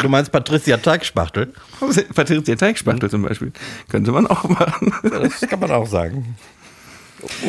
[0.00, 1.52] Du meinst Patricia Teigspachtel?
[2.14, 3.52] Patricia Teigspachtel zum Beispiel.
[3.88, 4.92] Könnte man auch machen.
[5.02, 6.36] Das kann man auch sagen.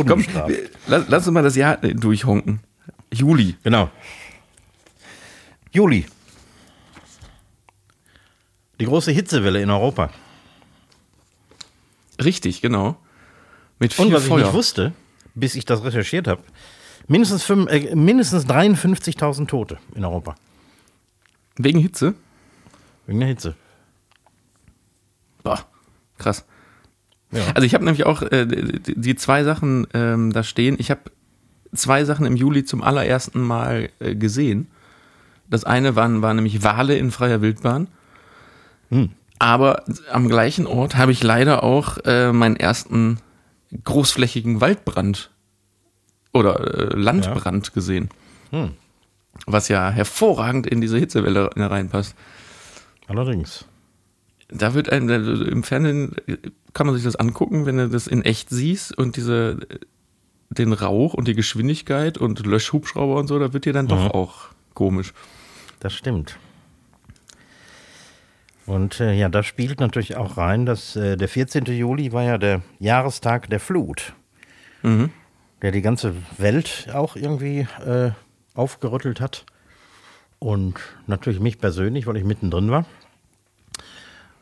[0.08, 0.26] Komm,
[0.88, 2.62] lass, lass uns mal das Jahr durchhonken.
[3.14, 3.56] Juli.
[3.64, 3.90] Genau.
[5.72, 6.06] Juli.
[8.80, 10.10] Die große Hitzewelle in Europa.
[12.24, 12.98] Richtig, genau.
[13.80, 14.44] Mit viel Und was ich Feuer.
[14.46, 14.94] nicht wusste,
[15.36, 16.42] bis ich das recherchiert habe,
[17.08, 20.36] mindestens, fünf- äh, mindestens 53.000 Tote in Europa.
[21.58, 22.14] Wegen Hitze?
[23.06, 23.56] Wegen der Hitze.
[25.44, 25.66] Boah,
[26.18, 26.46] krass.
[27.32, 27.42] Ja.
[27.54, 30.76] Also ich habe nämlich auch äh, die, die zwei Sachen ähm, da stehen.
[30.80, 31.02] Ich habe
[31.74, 34.68] zwei Sachen im Juli zum allerersten Mal äh, gesehen.
[35.50, 37.88] Das eine waren, waren nämlich Wale in freier Wildbahn.
[39.40, 43.20] Aber am gleichen Ort habe ich leider auch äh, meinen ersten
[43.84, 45.32] großflächigen Waldbrand
[46.34, 48.10] oder äh, Landbrand gesehen.
[48.52, 48.72] Hm.
[49.46, 52.16] Was ja hervorragend in diese Hitzewelle reinpasst.
[53.08, 53.66] Allerdings.
[54.50, 56.38] Da wird ein, also im Fernsehen äh,
[56.74, 59.80] kann man sich das angucken, wenn du das in echt siehst und diese, äh,
[60.50, 64.50] den Rauch und die Geschwindigkeit und Löschhubschrauber und so, da wird dir dann doch auch
[64.74, 65.14] komisch.
[65.80, 66.38] Das stimmt.
[68.70, 71.66] Und äh, ja, da spielt natürlich auch rein, dass äh, der 14.
[71.66, 74.14] Juli war ja der Jahrestag der Flut,
[75.64, 78.12] der die ganze Welt auch irgendwie äh,
[78.54, 79.48] aufgerüttelt hat.
[80.38, 80.76] Und
[81.08, 82.86] natürlich mich persönlich, weil ich mittendrin war.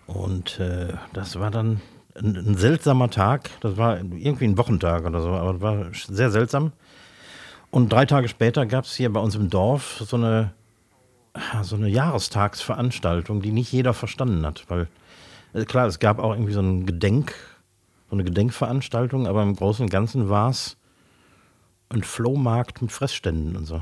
[0.07, 1.80] Und äh, das war dann
[2.15, 3.49] ein, ein seltsamer Tag.
[3.61, 6.73] Das war irgendwie ein Wochentag oder so, aber das war sehr seltsam.
[7.71, 10.51] Und drei Tage später gab es hier bei uns im Dorf so eine
[11.63, 14.88] so eine Jahrestagsveranstaltung, die nicht jeder verstanden hat, weil
[15.53, 17.33] äh, klar, es gab auch irgendwie so ein Gedenk,
[18.09, 20.77] so eine Gedenkveranstaltung, aber im Großen und Ganzen war es
[21.89, 23.81] ein Flohmarkt mit Fressständen und so.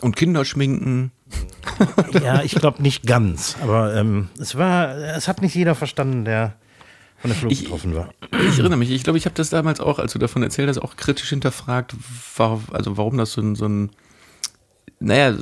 [0.00, 1.12] Und Kinder schminken.
[2.22, 6.54] Ja, ich glaube nicht ganz, aber ähm, es war, es hat nicht jeder verstanden, der
[7.18, 8.10] von der Flut Ich- betroffen war.
[8.48, 10.78] Ich erinnere mich, ich glaube, ich habe das damals auch, als du davon erzählt hast,
[10.78, 11.94] auch kritisch hinterfragt,
[12.36, 13.90] war, also warum das so ein, so ein
[15.00, 15.36] naja,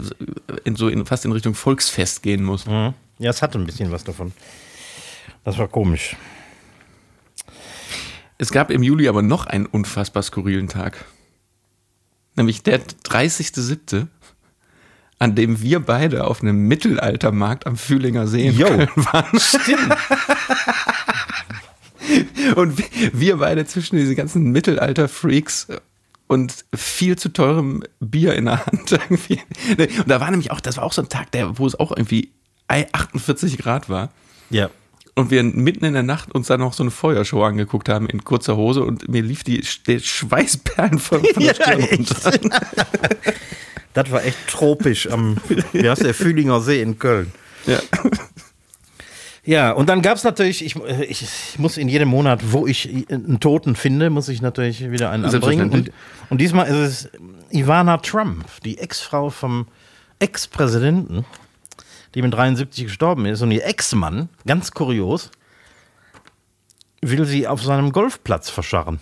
[0.64, 2.66] in, so in, fast in Richtung Volksfest gehen muss.
[2.66, 2.94] Mhm.
[3.18, 4.32] Ja, es hatte ein bisschen was davon.
[5.44, 6.16] Das war komisch.
[8.38, 11.04] Es gab im Juli aber noch einen unfassbar skurrilen Tag.
[12.34, 14.06] Nämlich der 30.07.,
[15.18, 18.66] an dem wir beide auf einem Mittelaltermarkt am Fühlinger See in Jo.
[18.66, 19.38] Köln waren.
[19.38, 19.94] Stimmt.
[22.56, 22.82] Und
[23.12, 25.68] wir- beide zwischen diese ganzen Mittelalter-Freaks
[26.32, 29.40] und viel zu teurem Bier in der Hand irgendwie.
[29.78, 31.92] Und da war nämlich auch, das war auch so ein Tag, der, wo es auch
[31.92, 32.30] irgendwie
[32.68, 34.10] 48 Grad war.
[34.50, 34.70] Ja.
[35.14, 38.24] Und wir mitten in der Nacht uns dann noch so eine Feuershow angeguckt haben in
[38.24, 42.32] kurzer Hose und mir lief die Schweißperlen von, von der Stirn runter.
[43.92, 45.36] Das war echt tropisch am,
[45.72, 47.30] wie heißt der, Fühlinger See in Köln.
[47.66, 47.78] Ja.
[49.44, 52.88] Ja, und dann gab es natürlich, ich, ich, ich muss in jedem Monat, wo ich
[53.10, 55.70] einen Toten finde, muss ich natürlich wieder einen anbringen.
[55.72, 55.90] Und,
[56.30, 57.10] und diesmal ist es
[57.50, 59.66] Ivana Trump, die Ex-Frau vom
[60.20, 61.24] Ex-Präsidenten,
[62.14, 63.42] die mit 73 gestorben ist.
[63.42, 65.32] Und ihr Ex-Mann, ganz kurios,
[67.00, 69.00] will sie auf seinem Golfplatz verscharren.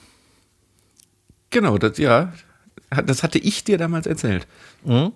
[1.50, 2.32] Genau, das, ja.
[3.04, 4.46] Das hatte ich dir damals erzählt.
[4.84, 5.12] Mhm.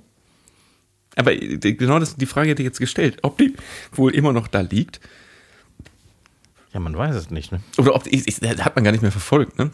[1.16, 3.54] Aber äh, genau das, die Frage hätte ich jetzt gestellt, ob die
[3.92, 5.00] wohl immer noch da liegt.
[6.72, 7.60] Ja, man weiß es nicht, ne?
[7.78, 9.70] Oder ob ich, ich, das hat man gar nicht mehr verfolgt, ne?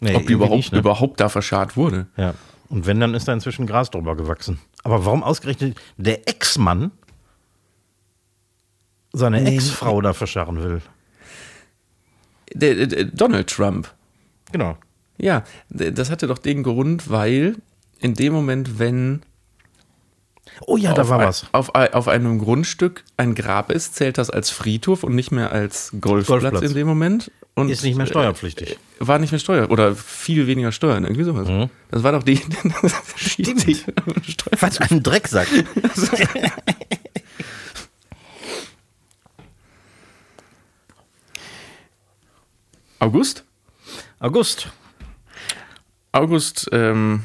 [0.00, 0.78] Nee, ob die überhaupt, nicht, ne?
[0.78, 2.06] überhaupt da verscharrt wurde.
[2.16, 2.34] Ja.
[2.68, 4.60] Und wenn, dann ist da inzwischen Gras drüber gewachsen.
[4.84, 6.92] Aber warum ausgerechnet der Ex-Mann
[9.12, 10.82] seine Ex-Frau da verscharren will?
[12.54, 13.92] Der, der, Donald Trump.
[14.52, 14.76] Genau.
[15.18, 17.56] Ja, das hatte doch den Grund, weil
[17.98, 19.22] in dem Moment, wenn
[20.66, 21.46] Oh ja, da war ein- was.
[21.52, 25.92] Auf, auf einem Grundstück ein Grab ist, zählt das als Friedhof und nicht mehr als
[26.00, 26.62] Golfplatz, Golfplatz.
[26.64, 27.30] in dem Moment.
[27.54, 28.72] Und Ist nicht mehr steuerpflichtig.
[28.72, 31.48] äh, War nicht mehr Steuer oder viel weniger Steuern, irgendwie sowas.
[31.48, 31.70] Mhm.
[31.90, 32.36] Das war doch die,
[33.38, 34.52] die Steuer.
[34.60, 35.48] Was ein Drecksack.
[42.98, 43.44] August?
[44.20, 44.68] August.
[46.12, 47.24] August, ähm,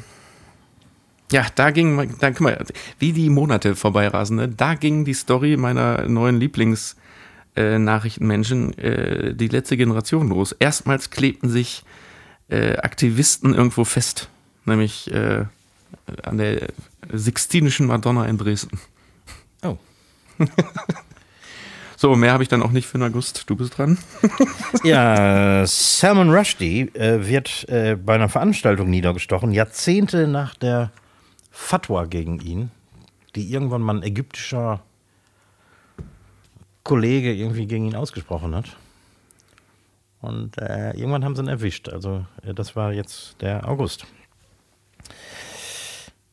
[1.34, 2.64] ja, da ging, da, guck mal,
[3.00, 4.48] wie die Monate vorbeirasen, ne?
[4.48, 10.52] da ging die Story meiner neuen Lieblingsnachrichtenmenschen, äh, äh, die letzte Generation los.
[10.52, 11.82] Erstmals klebten sich
[12.50, 14.28] äh, Aktivisten irgendwo fest,
[14.64, 15.46] nämlich äh,
[16.22, 16.68] an der
[17.12, 18.78] Sixtinischen Madonna in Dresden.
[19.64, 19.76] Oh.
[21.96, 23.50] so, mehr habe ich dann auch nicht für den August.
[23.50, 23.98] Du bist dran.
[24.84, 30.92] ja, Salman Rushdie äh, wird äh, bei einer Veranstaltung niedergestochen, Jahrzehnte nach der
[31.56, 32.72] Fatwa gegen ihn,
[33.36, 34.82] die irgendwann mal ein ägyptischer
[36.82, 38.76] Kollege irgendwie gegen ihn ausgesprochen hat.
[40.20, 41.88] Und äh, irgendwann haben sie ihn erwischt.
[41.88, 44.04] Also, äh, das war jetzt der August.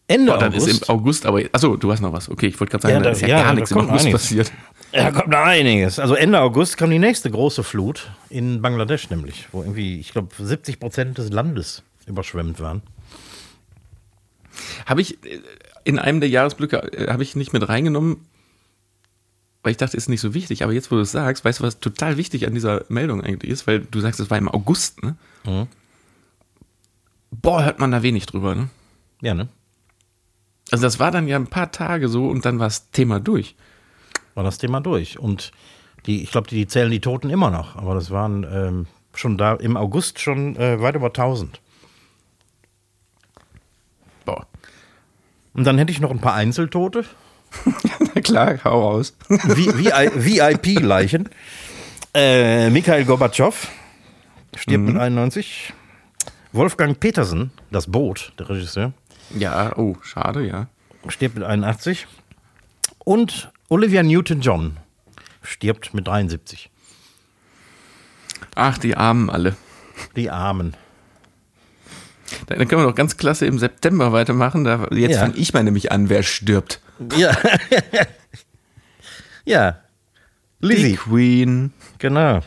[0.08, 0.68] Ende Boah, dann August.
[0.68, 2.28] ist im August, aber achso, du hast noch was.
[2.28, 4.06] Okay, ich wollte gerade sagen, ja, da, da ist ja, ja gar nichts im August
[4.06, 4.22] einiges.
[4.22, 4.52] passiert.
[4.92, 6.00] Ja, kommt noch einiges.
[6.00, 10.30] Also Ende August kam die nächste große Flut in Bangladesch nämlich, wo irgendwie, ich glaube,
[10.38, 12.82] 70 Prozent des Landes überschwemmt waren.
[14.86, 15.40] Habe ich äh,
[15.84, 18.26] in einem der Jahresblöcke, äh, habe ich nicht mit reingenommen,
[19.64, 20.64] weil ich dachte, ist nicht so wichtig.
[20.64, 23.52] Aber jetzt, wo du es sagst, weißt du, was total wichtig an dieser Meldung eigentlich
[23.52, 23.68] ist?
[23.68, 25.16] Weil du sagst, es war im August, ne?
[25.46, 25.68] Mhm.
[27.32, 28.70] Boah, hört man da wenig drüber, ne?
[29.22, 29.48] Ja, ne?
[30.72, 33.56] Also das war dann ja ein paar Tage so und dann war das Thema durch.
[34.36, 35.20] War das Thema durch.
[35.20, 35.52] Und
[36.06, 37.76] die, ich glaube, die, die, zählen die Toten immer noch.
[37.76, 41.60] Aber das waren ähm, schon da im August schon äh, weit über 1000.
[45.54, 47.04] Und dann hätte ich noch ein paar Einzeltote.
[48.16, 49.16] Na klar, hau raus.
[49.28, 51.30] VIP-Leichen.
[52.14, 53.68] Äh, Mikhail Gorbatschow
[54.56, 54.94] stirbt mhm.
[54.94, 55.74] mit 91.
[56.54, 58.94] Wolfgang Petersen, das Boot, der Regisseur,
[59.38, 60.68] ja, oh, schade, ja.
[61.08, 62.08] Stirbt mit 81.
[63.00, 64.78] Und Olivia Newton-John
[65.42, 66.70] stirbt mit 73.
[68.56, 69.56] Ach, die Armen alle.
[70.16, 70.76] Die Armen.
[72.58, 74.64] Dann können wir doch ganz klasse im September weitermachen.
[74.64, 75.20] Da, jetzt ja.
[75.20, 76.80] fange ich mal nämlich an, wer stirbt.
[77.18, 77.36] Ja.
[79.46, 79.80] ja.
[80.60, 80.90] Lizzie.
[80.90, 81.74] Die Queen.
[81.98, 82.42] Genau.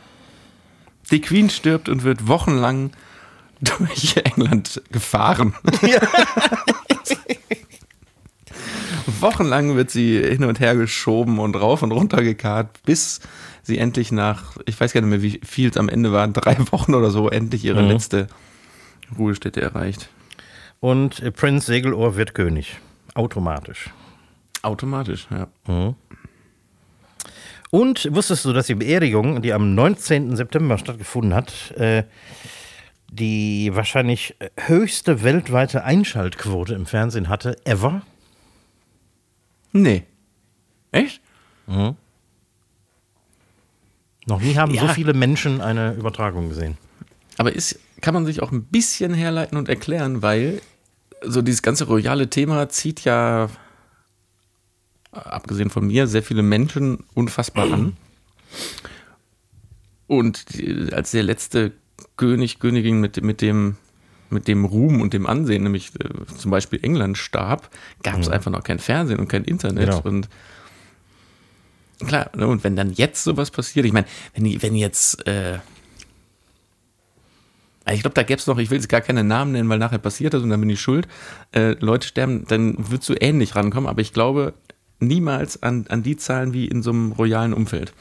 [1.11, 2.93] Die Queen stirbt und wird wochenlang
[3.61, 5.55] durch England gefahren.
[5.83, 6.01] Ja.
[9.21, 13.21] Wochenlang wird sie hin und her geschoben und rauf und runter gekarrt, bis
[13.63, 16.57] sie endlich nach, ich weiß gar nicht mehr, wie viel es am Ende war, drei
[16.71, 17.89] Wochen oder so, endlich ihre mhm.
[17.89, 18.29] letzte
[19.19, 20.09] Ruhestätte erreicht.
[20.81, 22.77] Und Prinz Segelohr wird König.
[23.15, 23.91] Automatisch.
[24.63, 25.49] Automatisch, ja.
[25.67, 25.95] Mhm.
[27.71, 30.37] Und wusstest du, dass die Beerdigung, die am 19.
[30.37, 32.05] September stattgefunden hat, äh,
[33.11, 38.03] die wahrscheinlich höchste weltweite Einschaltquote im Fernsehen hatte, ever?
[39.73, 40.05] Nee.
[40.93, 41.21] Echt?
[41.67, 41.97] Mhm.
[44.27, 44.83] Noch nie haben ja.
[44.83, 46.79] so viele Menschen eine Übertragung gesehen.
[47.37, 50.61] Aber ist, kann man sich auch ein bisschen herleiten und erklären, weil
[51.23, 53.49] so dieses ganze royale Thema zieht ja,
[55.11, 57.97] abgesehen von mir, sehr viele Menschen unfassbar an.
[60.07, 60.45] Und
[60.93, 61.73] als der letzte
[62.17, 63.77] König, Königin mit, mit dem
[64.31, 67.71] mit dem Ruhm und dem Ansehen, nämlich äh, zum Beispiel England starb,
[68.03, 68.35] gab es mhm.
[68.35, 69.87] einfach noch kein Fernsehen und kein Internet.
[69.87, 70.01] Genau.
[70.03, 70.29] Und
[72.07, 75.59] klar, ne, und wenn dann jetzt sowas passiert, ich meine, wenn, wenn jetzt, äh,
[77.93, 79.99] ich glaube, da gäbe es noch, ich will jetzt gar keine Namen nennen, weil nachher
[79.99, 81.07] passiert das und dann bin ich schuld,
[81.53, 84.55] äh, Leute sterben, dann wird so ähnlich rankommen, aber ich glaube
[85.01, 87.93] niemals an, an die Zahlen wie in so einem royalen Umfeld.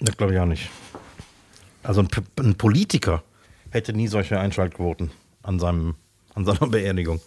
[0.00, 0.70] Das glaube ich auch nicht.
[1.82, 2.08] Also ein,
[2.40, 3.22] ein Politiker
[3.70, 5.10] hätte nie solche Einschaltquoten
[5.42, 5.94] an, seinem,
[6.34, 7.20] an seiner Beerdigung.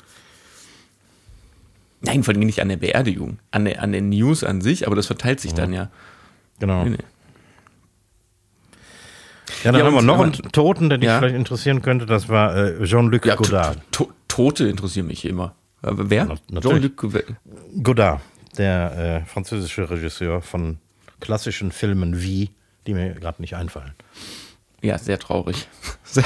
[2.02, 4.96] Nein, vor allem nicht an der Beerdigung, an der, an den News an sich, aber
[4.96, 5.58] das verteilt sich ja.
[5.58, 5.90] dann ja.
[6.60, 6.84] Genau.
[6.84, 6.98] Nee, nee.
[9.64, 11.20] Ja, dann ja, haben wir noch einen Toten, der dich ja.
[11.20, 12.06] vielleicht interessieren könnte.
[12.06, 13.80] Das war äh, Jean-Luc ja, Godard.
[13.92, 15.56] To Tote interessieren mich immer.
[15.82, 16.38] Aber wer?
[16.60, 17.06] Jean-Luc
[17.84, 18.22] Godard,
[18.58, 20.78] der äh, französische Regisseur von
[21.20, 22.50] klassischen Filmen wie,
[22.88, 23.94] die mir gerade nicht einfallen.
[24.82, 25.68] Ja, sehr traurig.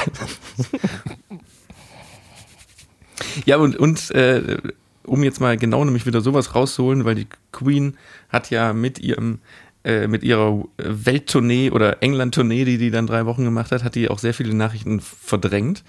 [3.44, 4.56] ja, und, und äh,
[5.04, 7.96] um jetzt mal genau nämlich wieder sowas rauszuholen, weil die Queen
[8.28, 9.40] hat ja mit ihrem
[9.86, 14.08] äh, mit ihrer Welttournee oder England-Tournee, die die dann drei Wochen gemacht hat, hat die
[14.08, 15.84] auch sehr viele Nachrichten verdrängt.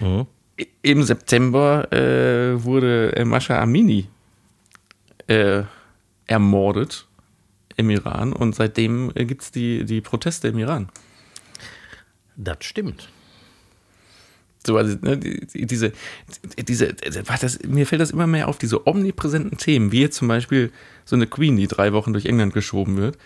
[0.00, 0.26] Mhm.
[0.80, 4.06] Im September äh, wurde Mascha Amini
[5.26, 5.64] äh,
[6.26, 7.06] ermordet
[7.76, 10.88] im Iran und seitdem äh, gibt es die, die Proteste im Iran.
[12.36, 13.10] Das stimmt.
[14.66, 15.92] So, also, ne, diese,
[16.56, 20.72] diese, das, mir fällt das immer mehr auf, diese omnipräsenten Themen, wie jetzt zum Beispiel
[21.04, 23.18] so eine Queen, die drei Wochen durch England geschoben wird,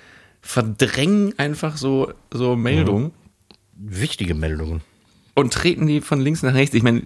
[0.47, 3.07] verdrängen einfach so, so Meldungen.
[3.07, 4.01] Mhm.
[4.01, 4.81] Wichtige Meldungen.
[5.35, 6.75] und treten die von links nach rechts.
[6.75, 7.03] Ich meine,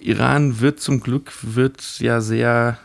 [0.00, 2.78] Iran wird zum Glück wird ja sehr,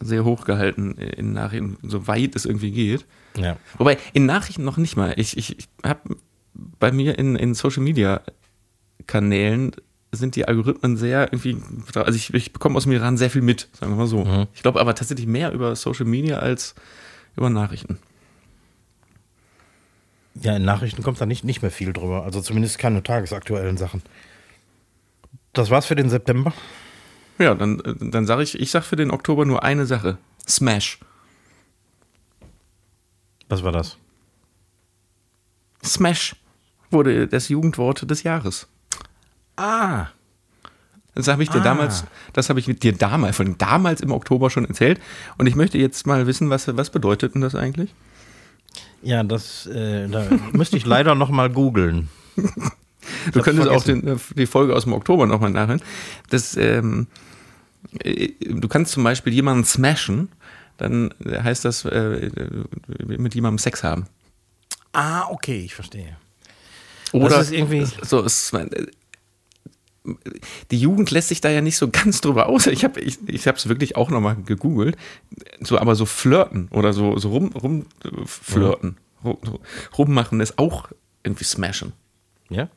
[0.00, 3.04] sehr hoch gehalten in Nachrichten, soweit es irgendwie geht.
[3.36, 3.58] Ja.
[3.76, 5.12] Wobei, in Nachrichten noch nicht mal.
[5.16, 6.16] Ich, ich, ich habe
[6.54, 8.22] bei mir in, in Social Media
[9.06, 9.72] Kanälen
[10.12, 11.56] sind die Algorithmen sehr irgendwie,
[11.94, 14.24] also ich, ich bekomme aus dem Iran sehr viel mit, sagen wir mal so.
[14.24, 14.46] Mhm.
[14.54, 16.74] Ich glaube aber tatsächlich mehr über Social Media als
[17.36, 17.98] über Nachrichten.
[20.34, 22.22] Ja, in Nachrichten kommt da nicht, nicht mehr viel drüber.
[22.24, 24.02] Also zumindest keine tagesaktuellen Sachen.
[25.52, 26.52] Das war's für den September.
[27.38, 30.18] Ja, dann, äh, dann sage ich, ich sage für den Oktober nur eine Sache.
[30.48, 30.98] Smash.
[33.48, 33.96] Was war das?
[35.84, 36.36] Smash
[36.90, 38.68] wurde das Jugendwort des Jahres.
[39.56, 40.06] Ah.
[41.14, 41.64] Das habe ich dir Ah.
[41.64, 45.00] damals, das habe ich dir damals, von damals im Oktober schon erzählt.
[45.38, 47.92] Und ich möchte jetzt mal wissen, was, was bedeutet denn das eigentlich?
[49.02, 52.08] Ja, das äh, da müsste ich leider noch mal googeln.
[53.32, 55.80] Du könntest auch den, äh, die Folge aus dem Oktober nochmal nachhören.
[56.28, 57.06] Das, ähm,
[58.00, 60.28] äh, du kannst zum Beispiel jemanden smashen,
[60.76, 62.30] dann heißt das äh,
[63.06, 64.06] mit jemandem Sex haben.
[64.92, 66.16] Ah, okay, ich verstehe.
[67.12, 68.22] Oder Das ist irgendwie- so
[70.70, 72.66] die Jugend lässt sich da ja nicht so ganz drüber aus.
[72.66, 74.96] Ich habe ich, ich es wirklich auch nochmal gegoogelt.
[75.60, 79.36] So, aber so flirten oder so, so rum, rum äh, flirten, rum,
[79.98, 80.88] rummachen ist auch
[81.22, 81.92] irgendwie smashen.
[82.48, 82.68] Ja?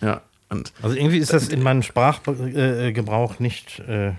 [0.00, 0.22] Ja.
[0.50, 4.12] Und Also irgendwie ist das in meinen Sprachgebrauch nicht äh,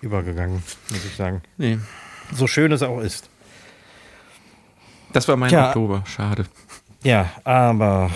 [0.00, 1.42] übergegangen, muss ich sagen.
[1.58, 1.78] nee,
[2.34, 3.28] So schön es auch ist.
[5.12, 5.68] das war mein Tja.
[5.68, 6.04] Oktober.
[6.06, 6.46] Schade.
[7.02, 8.10] Ja, aber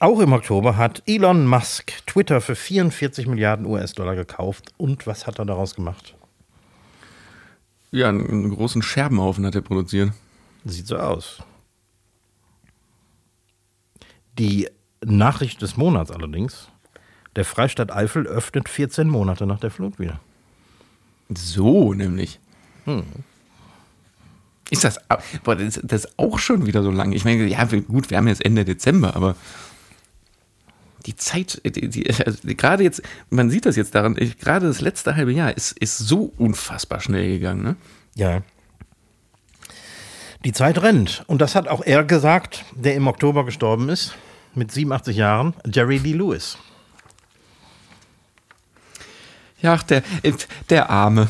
[0.00, 4.72] auch im Oktober hat Elon Musk Twitter für 44 Milliarden US-Dollar gekauft.
[4.78, 6.14] Und was hat er daraus gemacht?
[7.92, 10.12] Ja, einen, großen Scherbenhaufen hat er produziert.
[10.64, 11.42] Sieht so aus.
[14.38, 14.68] Die
[15.04, 16.68] Nachricht des Monats allerdings,
[17.36, 20.20] der Freistaat Eifel öffnet 14 Monate nach der Flut wieder.
[21.28, 22.40] So, nämlich.
[24.70, 24.98] Ist das,
[25.44, 27.12] boah, das, das ist auch schon wieder so lang.
[27.12, 29.36] Ich meine, ja, gut, wir haben jetzt Ende Dezember, aber
[31.06, 34.80] die Zeit, die, die, also gerade jetzt, man sieht das jetzt daran, ich, gerade das
[34.80, 37.76] letzte halbe Jahr ist, ist so unfassbar schnell gegangen, ne?
[38.14, 38.42] Ja.
[40.44, 41.22] Die Zeit rennt.
[41.26, 44.14] Und das hat auch er gesagt, der im Oktober gestorben ist,
[44.54, 46.58] mit 87 Jahren, Jerry Lee Lewis.
[49.60, 50.32] Ja, ach, der, äh,
[50.70, 51.28] der Arme.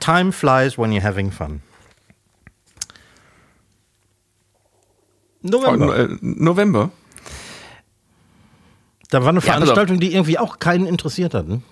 [0.00, 1.62] Time flies when you're having fun.
[5.42, 5.96] November.
[5.96, 6.90] Äh, November.
[9.10, 9.44] Da war eine auf.
[9.44, 11.46] Veranstaltung, die irgendwie auch keinen interessiert hat.
[11.48, 11.62] Ne?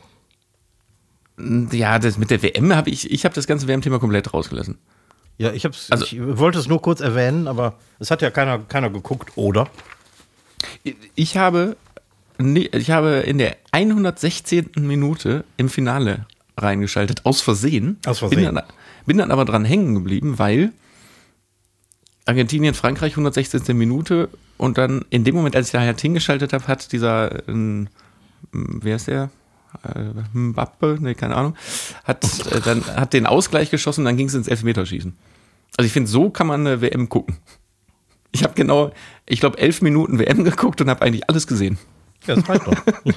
[1.72, 4.78] Ja, das mit der WM habe ich, ich habe das ganze WM-Thema komplett rausgelassen.
[5.39, 8.59] Ja, ich, hab's, Also- ich wollte es nur kurz erwähnen, aber es hat ja keiner,
[8.61, 9.68] keiner geguckt, oder?
[11.14, 11.76] Ich habe,
[12.39, 14.70] ich habe in der 116.
[14.76, 16.26] Minute im Finale
[16.57, 17.99] reingeschaltet, aus Versehen.
[18.07, 18.45] Aus Versehen.
[18.45, 18.64] Bin dann,
[19.07, 20.72] bin dann aber dran hängen geblieben, weil
[22.26, 23.76] Argentinien, Frankreich 116.
[23.76, 27.88] Minute und dann in dem Moment, als ich da halt hingeschaltet habe, hat dieser, ähm,
[28.53, 29.30] wer ist der?
[29.82, 31.57] Äh, Mbappe, nee, keine Ahnung,
[32.05, 35.16] hat äh, dann hat den Ausgleich geschossen, dann ging es ins Elfmeterschießen.
[35.76, 37.38] Also ich finde, so kann man eine WM gucken.
[38.32, 38.93] Ich habe genau,
[39.27, 41.78] ich glaube, elf Minuten WM geguckt und habe eigentlich alles gesehen.
[42.27, 42.74] Ja, das reicht doch.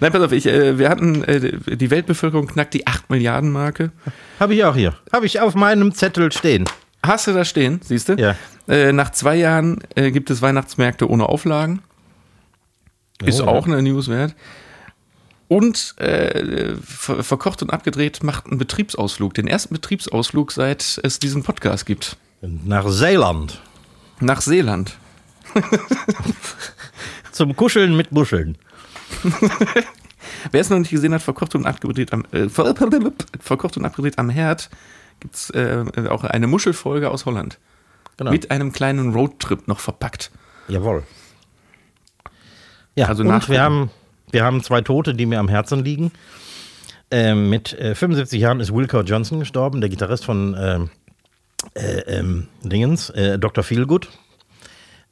[0.00, 3.90] Nein, pass auf, ich, äh, wir hatten, äh, die Weltbevölkerung knackt die 8 Milliarden Marke.
[4.38, 4.94] Habe ich auch hier.
[5.12, 6.64] Habe ich auf meinem Zettel stehen.
[7.02, 8.14] Hast du da stehen, siehst du?
[8.14, 8.36] Ja.
[8.70, 11.82] Äh, nach zwei Jahren äh, gibt es Weihnachtsmärkte ohne Auflagen.
[13.24, 14.36] Ist Oh, auch eine News wert.
[15.48, 19.34] Und äh, ver verkocht und abgedreht macht einen Betriebsausflug.
[19.34, 22.16] Den ersten Betriebsausflug, seit es diesen Podcast gibt.
[22.40, 23.60] Nach Seeland.
[24.20, 24.96] Nach Seeland.
[27.32, 28.56] Zum Kuscheln mit Muscheln.
[30.52, 32.72] Wer es noch nicht gesehen hat, verkocht und abgedreht am, äh, ver
[33.40, 34.70] verkocht und abgedreht am Herd,
[35.18, 37.58] gibt es äh, auch eine Muschelfolge aus Holland.
[38.20, 38.32] Genau.
[38.32, 40.30] Mit einem kleinen Roadtrip noch verpackt.
[40.68, 41.04] Jawohl.
[42.94, 43.90] Ja, Also und wir haben,
[44.30, 46.12] wir haben zwei Tote, die mir am Herzen liegen.
[47.10, 50.90] Ähm, mit äh, 75 Jahren ist Wilco Johnson gestorben, der Gitarrist von ähm,
[51.72, 53.64] äh, ähm, Dingens, äh, Dr.
[53.64, 54.10] Feelgood.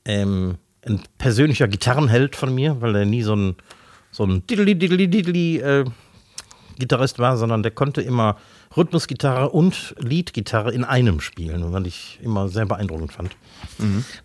[0.05, 3.57] Ähm, ein persönlicher Gitarrenheld von mir, weil er nie so ein,
[4.11, 5.85] so ein diddly diddly diddly
[6.79, 8.37] Gitarrist war, sondern der konnte immer
[8.79, 13.37] Rhythmusgitarre und Leadgitarre in einem spielen, was ich immer sehr beeindruckend fand.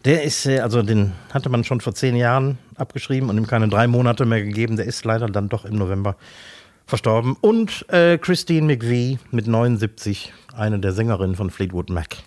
[0.06, 3.68] Der ist, äh, also den hatte man schon vor zehn Jahren abgeschrieben und ihm keine
[3.68, 4.78] drei Monate mehr gegeben.
[4.78, 6.16] Der ist leider dann doch im November
[6.86, 7.36] verstorben.
[7.42, 12.18] Und äh, Christine McVie mit 79, eine der Sängerinnen von Fleetwood Mac.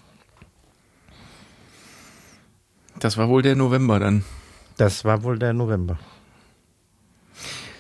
[2.99, 4.25] Das war wohl der November dann.
[4.77, 5.99] Das war wohl der November.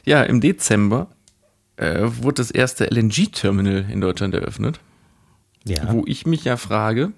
[0.04, 1.08] Ja, im Dezember
[1.76, 4.80] äh, wurde das erste LNG-Terminal in Deutschland eröffnet.
[5.64, 5.92] Ja.
[5.92, 7.12] Wo ich mich ja frage,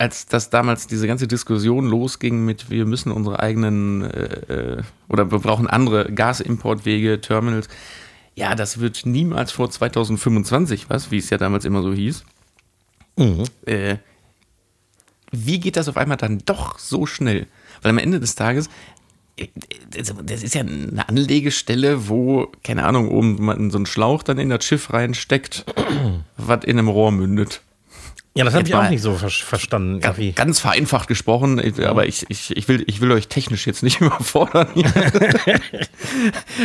[0.00, 5.30] als das damals diese ganze Diskussion losging mit, wir müssen unsere eigenen äh, äh, oder
[5.30, 7.68] wir brauchen andere Gasimportwege, Terminals.
[8.34, 12.24] Ja, das wird niemals vor 2025 was, wie es ja damals immer so hieß.
[13.16, 13.44] Mhm.
[13.66, 13.96] Äh,
[15.32, 17.46] wie geht das auf einmal dann doch so schnell?
[17.82, 18.68] Weil am Ende des Tages,
[20.24, 24.48] das ist ja eine Anlegestelle, wo, keine Ahnung, oben man so einen Schlauch dann in
[24.50, 25.64] das Schiff reinsteckt,
[26.36, 27.62] was in einem Rohr mündet.
[28.34, 29.98] Ja, das habe ich auch nicht so ver verstanden.
[30.00, 30.32] Ga- Irgendwie.
[30.32, 34.00] Ganz vereinfacht gesprochen, ich- aber ich, ich, ich, will, ich will euch technisch jetzt nicht
[34.00, 34.68] überfordern.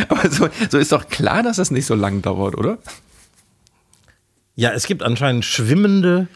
[0.08, 2.78] Aber so, so ist doch klar, dass das nicht so lang dauert, oder?
[4.54, 6.28] Ja, es gibt anscheinend schwimmende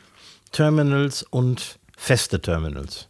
[0.53, 3.09] Terminals und feste Terminals.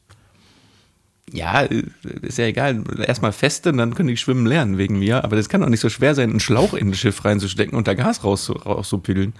[1.33, 1.85] Ja, äh,
[2.23, 2.83] ist ja egal.
[3.07, 5.25] Erstmal feste, dann können die schwimmen lernen wegen mir.
[5.25, 7.87] Aber das kann doch nicht so schwer sein, einen Schlauch in ein Schiff reinzustecken und
[7.89, 9.35] da Gas raus, rauszupillen.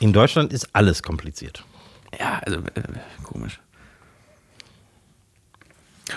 [0.00, 1.64] In Deutschland ist alles kompliziert.
[2.18, 2.82] Ja, also äh,
[3.22, 3.60] komisch.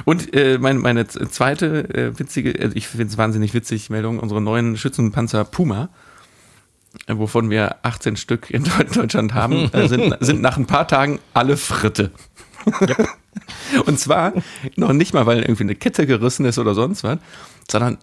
[0.05, 4.41] Und äh, meine, meine zweite äh, witzige, also ich finde es wahnsinnig witzig, Meldung, unsere
[4.41, 5.89] neuen Schützenpanzer Puma,
[7.05, 10.87] äh, wovon wir 18 Stück in Deu- Deutschland haben, äh, sind, sind nach ein paar
[10.87, 12.09] Tagen alle Fritte.
[13.85, 14.33] Und zwar
[14.75, 17.17] noch nicht mal, weil irgendwie eine Kette gerissen ist oder sonst was,
[17.69, 17.97] sondern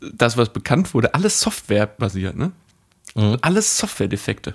[0.00, 2.52] das, was bekannt wurde, alles Software-basiert, ne?
[3.42, 4.54] Alles Software-Defekte.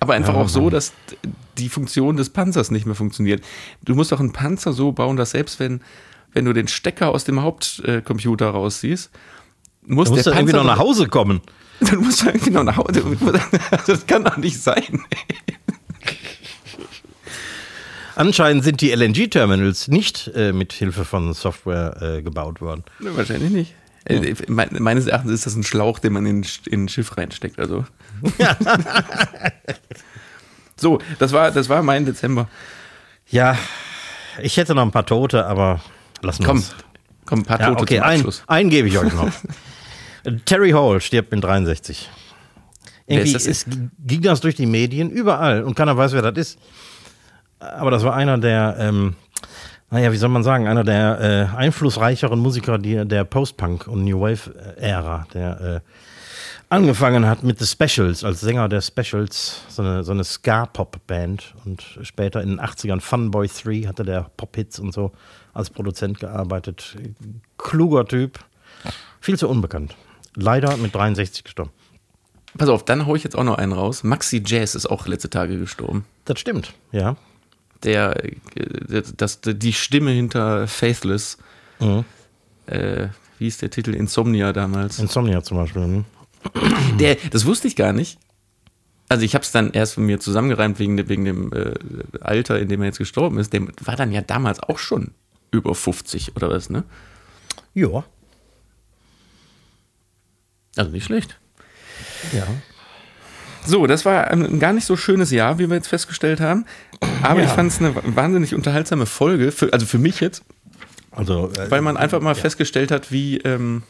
[0.00, 0.92] Aber einfach Ja, auch so, dass
[1.56, 3.42] die Funktion des Panzers nicht mehr funktioniert.
[3.82, 5.80] Du musst doch einen Panzer so bauen, dass selbst wenn,
[6.32, 9.10] wenn du den Stecker aus dem Hauptcomputer rausziehst,
[9.86, 11.40] muss Du musst der irgendwie Panzer noch nach Hause kommen.
[11.80, 13.02] Dann musst du irgendwie noch nach Hause.
[13.86, 15.02] Das kann doch nicht sein.
[18.16, 22.84] Anscheinend sind die LNG-Terminals nicht äh, mit Hilfe von Software äh, gebaut worden.
[23.00, 23.74] Ne, Wahrscheinlich nicht.
[24.06, 27.58] Äh, me- Meines Erachtens ist das ein Schlauch, den man in, in ein Schiff reinsteckt.
[27.58, 27.84] Also.
[30.76, 32.48] so, das war, das war mein Dezember.
[33.28, 33.56] Ja,
[34.42, 35.80] ich hätte noch ein paar Tote, aber
[36.22, 36.74] lassen wir Komm, es.
[37.24, 38.42] komm, ein paar Ja, Tote okay, zum ein, Abschluss.
[38.46, 39.30] einen gebe ich euch noch.
[40.44, 42.08] Terry Hall stirbt mit 63.
[43.06, 43.66] Wer ist Irgendwie das ist,
[44.06, 46.58] ging das durch die Medien überall und keiner weiß, wer das ist.
[47.76, 49.14] Aber das war einer der, ähm,
[49.90, 54.20] naja, wie soll man sagen, einer der äh, einflussreicheren Musiker die, der Post-Punk- und New
[54.20, 55.80] Wave-Ära, der äh,
[56.68, 61.98] angefangen hat mit The Specials, als Sänger der Specials, so eine, so eine Ska-Pop-Band und
[62.02, 65.12] später in den 80ern Funboy 3 hatte der Pop-Hits und so
[65.52, 66.96] als Produzent gearbeitet.
[67.58, 68.40] Kluger Typ,
[69.20, 69.94] viel zu unbekannt.
[70.34, 71.70] Leider mit 63 gestorben.
[72.58, 74.04] Pass auf, dann hau ich jetzt auch noch einen raus.
[74.04, 76.04] Maxi Jazz ist auch letzte Tage gestorben.
[76.24, 77.16] Das stimmt, ja.
[77.84, 81.38] Der, äh, das, die Stimme hinter Faithless,
[81.80, 82.04] Mhm.
[82.66, 83.08] äh,
[83.38, 83.94] wie ist der Titel?
[83.94, 84.98] Insomnia damals.
[84.98, 85.82] Insomnia zum Beispiel.
[85.82, 86.04] Hm?
[86.98, 88.18] Der, das wusste ich gar nicht.
[89.08, 91.74] Also ich habe es dann erst von mir zusammengereimt wegen, wegen dem äh,
[92.20, 93.52] Alter, in dem er jetzt gestorben ist.
[93.52, 95.10] Der war dann ja damals auch schon
[95.50, 96.84] über 50 oder was, ne?
[97.74, 98.04] Ja.
[100.76, 101.38] Also nicht schlecht.
[102.32, 102.46] Ja.
[103.66, 106.66] So, das war ein gar nicht so schönes Jahr, wie wir jetzt festgestellt haben.
[107.22, 107.46] Aber Ja.
[107.46, 110.42] ich fand es eine wahnsinnig unterhaltsame Folge, für, also für mich jetzt,
[111.10, 113.82] Also, äh, weil man einfach mal festgestellt hat, wie, ähm,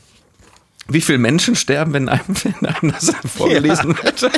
[0.89, 4.25] wie viele Menschen sterben, wenn einem, wenn einem das vorgelesen wird.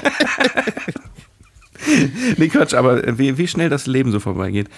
[2.36, 4.69] nee, Quatsch, aber wie, wie schnell das Leben so vorbeigeht.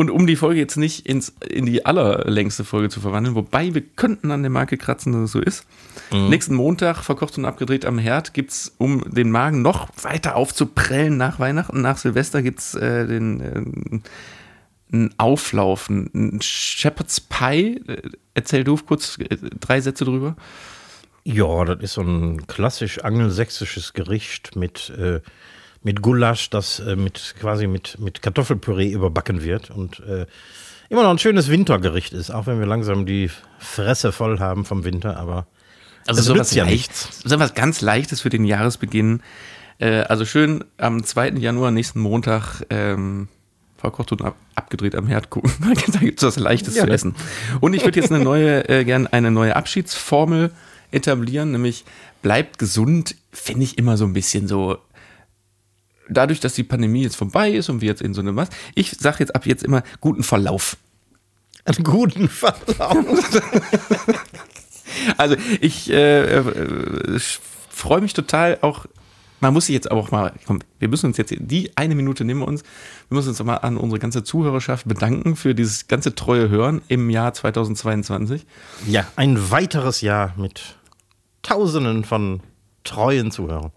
[0.00, 3.82] Und um die Folge jetzt nicht ins, in die allerlängste Folge zu verwandeln, wobei wir
[3.82, 5.66] könnten an der Marke kratzen, dass es so ist.
[6.10, 11.38] Nächsten Montag, verkocht und abgedreht am Herd, gibt's um den Magen noch weiter aufzuprellen nach
[11.38, 14.00] Weihnachten, nach Silvester gibt's äh, den äh,
[14.90, 17.82] einen Auflauf, ein Shepherd's Pie.
[17.86, 18.00] Äh,
[18.32, 20.34] Erzähl du kurz äh, drei Sätze drüber.
[21.24, 25.20] Ja, das ist so ein klassisch angelsächsisches Gericht mit, äh,
[25.82, 30.26] mit Gulasch, das äh, mit quasi mit, mit Kartoffelpüree überbacken wird und äh,
[30.88, 34.84] immer noch ein schönes Wintergericht ist, auch wenn wir langsam die Fresse voll haben vom
[34.84, 35.46] Winter, aber
[36.06, 37.20] Also sowas ja leicht, nichts.
[37.24, 39.22] sowas ganz Leichtes für den Jahresbeginn.
[39.78, 41.30] Äh, also schön am 2.
[41.38, 43.28] Januar, nächsten Montag, ähm,
[43.78, 45.50] verkocht und ab, abgedreht am Herd gucken.
[45.92, 46.84] da gibt es was Leichtes Ja.
[46.84, 47.14] zu essen.
[47.60, 50.50] Und ich würde jetzt eine neue, äh, gern eine neue Abschiedsformel
[50.90, 51.84] etablieren, nämlich
[52.20, 54.76] bleibt gesund, finde ich immer so ein bisschen so.
[56.10, 58.90] Dadurch, dass die Pandemie jetzt vorbei ist und wir jetzt in so eine was, ich
[58.92, 60.76] sage jetzt ab jetzt immer guten Verlauf.
[61.64, 62.96] Einen guten Verlauf.
[65.16, 67.20] Also ich äh, äh,
[67.70, 68.86] freue mich total auch
[69.40, 72.24] man muss sich jetzt aber auch mal, komm, wir müssen uns jetzt die eine Minute
[72.24, 72.62] nehmen wir uns,
[73.08, 77.10] wir müssen uns mal an unsere ganze Zuhörerschaft bedanken für dieses ganze treue Hören im
[77.10, 78.46] Jahr 2022.
[78.86, 80.76] Ja, ein weiteres Jahr mit
[81.42, 82.40] Tausenden von
[82.84, 83.72] treuen Zuhörern.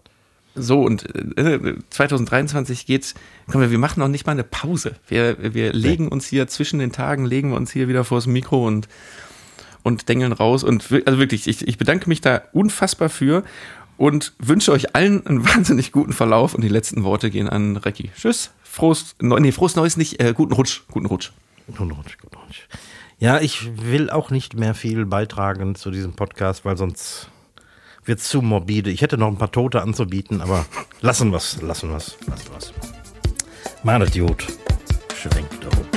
[0.54, 1.04] So, und
[1.36, 3.14] äh, 2023 geht's,
[3.50, 4.94] komm, wir machen noch nicht mal eine Pause.
[5.08, 8.66] Wir, wir legen uns hier zwischen den Tagen, legen wir uns hier wieder vors Mikro
[8.66, 8.88] und,
[9.82, 10.62] und dengeln raus.
[10.62, 13.42] Und also wirklich, ich, ich bedanke mich da unfassbar für
[13.96, 16.54] und wünsche euch allen einen wahnsinnig guten Verlauf.
[16.54, 18.10] Und die letzten Worte gehen an Recki.
[18.16, 18.52] Tschüss.
[18.62, 21.30] Frohes, nee, frohes Neues nicht, äh, guten Rutsch, guten Rutsch.
[21.66, 22.62] Guten Rutsch, guten Rutsch.
[23.18, 27.28] Ja, ich will auch nicht mehr viel beitragen zu diesem Podcast, weil sonst
[28.04, 28.90] wird zu morbide.
[28.90, 30.66] Ich hätte noch ein paar Tote anzubieten, aber
[31.00, 32.72] lassen wir's, lassen wir's, lassen wir's.
[33.82, 34.46] Manet gut.
[35.14, 35.93] Schwenkt hoch.